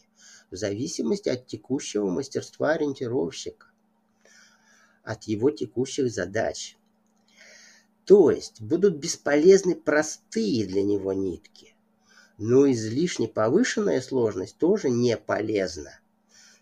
в 0.50 0.56
зависимости 0.56 1.28
от 1.28 1.46
текущего 1.46 2.10
мастерства 2.10 2.72
ориентировщика, 2.72 3.68
от 5.04 5.22
его 5.24 5.52
текущих 5.52 6.10
задач. 6.10 6.76
То 8.06 8.30
есть 8.30 8.62
будут 8.62 8.98
бесполезны 8.98 9.74
простые 9.74 10.64
для 10.64 10.84
него 10.84 11.12
нитки. 11.12 11.74
Но 12.38 12.70
излишне 12.70 13.26
повышенная 13.26 14.00
сложность 14.00 14.58
тоже 14.58 14.90
не 14.90 15.16
полезна. 15.16 15.98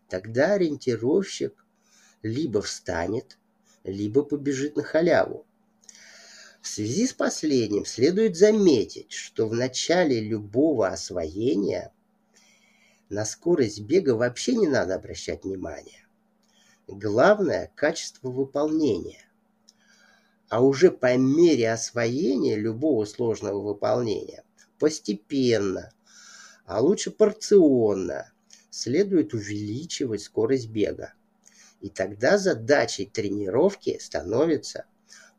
Тогда 0.09 0.55
ориентировщик 0.55 1.67
либо 2.23 2.63
встанет, 2.63 3.37
либо 3.83 4.23
побежит 4.23 4.77
на 4.77 4.83
халяву. 4.83 5.45
В 6.63 6.67
связи 6.67 7.07
с 7.07 7.13
последним 7.13 7.85
следует 7.85 8.39
заметить, 8.39 9.13
что 9.13 9.47
в 9.47 9.53
начале 9.53 10.21
любого 10.21 10.89
освоения 10.89 11.93
на 13.11 13.27
скорость 13.27 13.81
бега 13.81 14.13
вообще 14.13 14.55
не 14.55 14.67
надо 14.67 14.95
обращать 14.95 15.45
внимания. 15.45 16.07
Главное– 16.87 17.71
качество 17.75 18.31
выполнения 18.31 19.25
а 20.49 20.63
уже 20.63 20.91
по 20.91 21.17
мере 21.17 21.73
освоения 21.73 22.57
любого 22.57 23.05
сложного 23.05 23.61
выполнения 23.61 24.45
постепенно, 24.79 25.93
а 26.67 26.81
лучше 26.81 27.11
порционно, 27.11 28.33
следует 28.71 29.35
увеличивать 29.35 30.23
скорость 30.23 30.69
бега. 30.69 31.15
И 31.81 31.89
тогда 31.89 32.39
задачей 32.39 33.07
тренировки 33.07 33.99
становится 33.99 34.87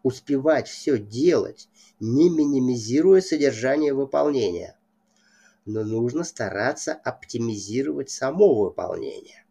успевать 0.03 0.68
все 0.68 0.97
делать, 0.97 1.68
не 1.99 2.30
минимизируя 2.30 3.22
содержание 3.22 3.93
выполнения. 3.93 4.78
Но 5.66 5.84
нужно 5.84 6.24
стараться 6.24 6.93
оптимизировать 6.93 8.12
само 8.12 8.53
выполнение, 8.53 9.45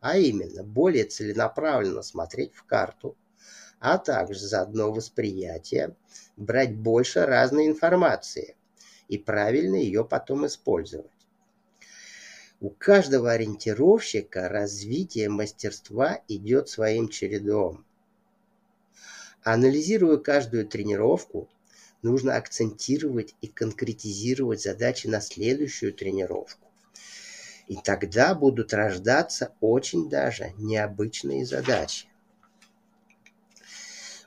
а 0.00 0.16
именно 0.16 0.62
более 0.62 1.04
целенаправленно 1.04 2.02
смотреть 2.02 2.54
в 2.54 2.64
карту, 2.64 3.16
а 3.80 3.98
также 3.98 4.46
заодно 4.46 4.92
восприятие, 4.92 5.96
брать 6.36 6.76
больше 6.76 7.24
разной 7.26 7.66
информации 7.66 8.56
и 9.08 9.18
правильно 9.18 9.74
ее 9.74 10.04
потом 10.04 10.46
использовать. 10.46 11.10
У 12.60 12.68
каждого 12.68 13.32
ориентировщика 13.32 14.48
развитие 14.48 15.30
мастерства 15.30 16.20
идет 16.28 16.68
своим 16.68 17.08
чередом. 17.08 17.86
Анализируя 19.42 20.18
каждую 20.18 20.66
тренировку, 20.66 21.48
нужно 22.02 22.36
акцентировать 22.36 23.34
и 23.40 23.48
конкретизировать 23.48 24.60
задачи 24.60 25.06
на 25.06 25.22
следующую 25.22 25.94
тренировку. 25.94 26.68
И 27.66 27.76
тогда 27.82 28.34
будут 28.34 28.74
рождаться 28.74 29.54
очень 29.60 30.10
даже 30.10 30.52
необычные 30.58 31.46
задачи. 31.46 32.09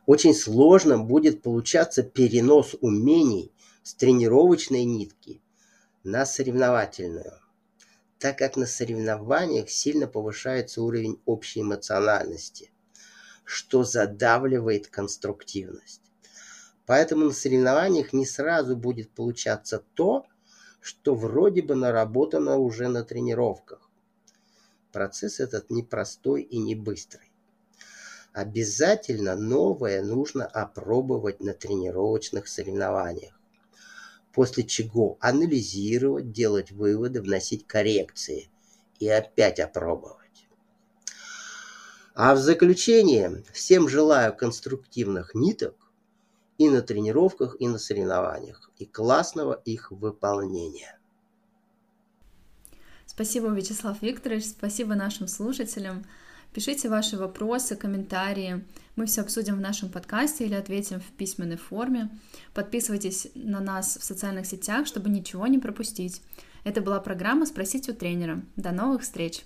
Очень 0.06 0.34
сложно 0.34 1.00
будет 1.00 1.42
получаться 1.42 2.04
перенос 2.04 2.76
умений 2.82 3.52
с 3.84 3.94
тренировочной 3.94 4.84
нитки 4.84 5.42
на 6.04 6.26
соревновательную 6.26 7.44
так 8.24 8.38
как 8.38 8.56
на 8.56 8.66
соревнованиях 8.66 9.70
сильно 9.70 10.08
повышается 10.08 10.82
уровень 10.82 11.20
общей 11.26 11.60
эмоциональности, 11.60 12.72
что 13.44 13.84
задавливает 13.84 14.88
конструктивность. 14.88 16.02
Поэтому 16.86 17.26
на 17.26 17.34
соревнованиях 17.34 18.14
не 18.14 18.26
сразу 18.26 18.78
будет 18.78 19.10
получаться 19.10 19.84
то, 19.94 20.26
что 20.80 21.16
вроде 21.16 21.64
бы 21.64 21.76
наработано 21.76 22.56
уже 22.56 22.88
на 22.88 23.04
тренировках. 23.04 23.92
Процесс 24.94 25.42
этот 25.42 25.70
непростой 25.70 26.44
и 26.44 26.60
не 26.60 26.76
быстрый. 26.76 27.33
Обязательно 28.34 29.36
новое 29.36 30.04
нужно 30.04 30.46
опробовать 30.46 31.40
на 31.40 31.54
тренировочных 31.54 32.48
соревнованиях 32.48 33.34
после 34.34 34.64
чего 34.64 35.18
анализировать, 35.22 36.32
делать 36.32 36.72
выводы, 36.72 37.22
вносить 37.22 37.66
коррекции 37.68 38.50
и 39.00 39.08
опять 39.08 39.60
опробовать. 39.60 40.48
А 42.16 42.36
в 42.36 42.40
заключение 42.40 43.44
всем 43.54 43.88
желаю 43.88 44.36
конструктивных 44.36 45.34
ниток 45.34 45.76
и 46.58 46.70
на 46.70 46.82
тренировках, 46.82 47.56
и 47.60 47.68
на 47.68 47.78
соревнованиях, 47.78 48.70
и 48.78 48.86
классного 48.86 49.54
их 49.66 49.92
выполнения. 49.92 51.00
Спасибо, 53.06 53.50
Вячеслав 53.50 54.02
Викторович, 54.02 54.46
спасибо 54.46 54.96
нашим 54.96 55.28
слушателям. 55.28 56.06
Пишите 56.54 56.88
ваши 56.88 57.18
вопросы, 57.18 57.76
комментарии. 57.76 58.64
Мы 58.96 59.08
все 59.08 59.22
обсудим 59.22 59.56
в 59.56 59.62
нашем 59.62 59.90
подкасте 59.90 60.46
или 60.46 60.54
ответим 60.54 61.00
в 61.00 61.12
письменной 61.18 61.58
форме. 61.58 62.12
Подписывайтесь 62.54 63.30
на 63.34 63.60
нас 63.60 63.98
в 63.98 64.04
социальных 64.04 64.46
сетях, 64.46 64.86
чтобы 64.86 65.10
ничего 65.10 65.48
не 65.48 65.58
пропустить. 65.58 66.22
Это 66.64 66.82
была 66.82 67.00
программа 67.00 67.48
«Спросить 67.48 67.90
у 67.90 67.94
тренера». 67.94 68.44
До 68.56 68.72
новых 68.72 69.02
встреч! 69.02 69.42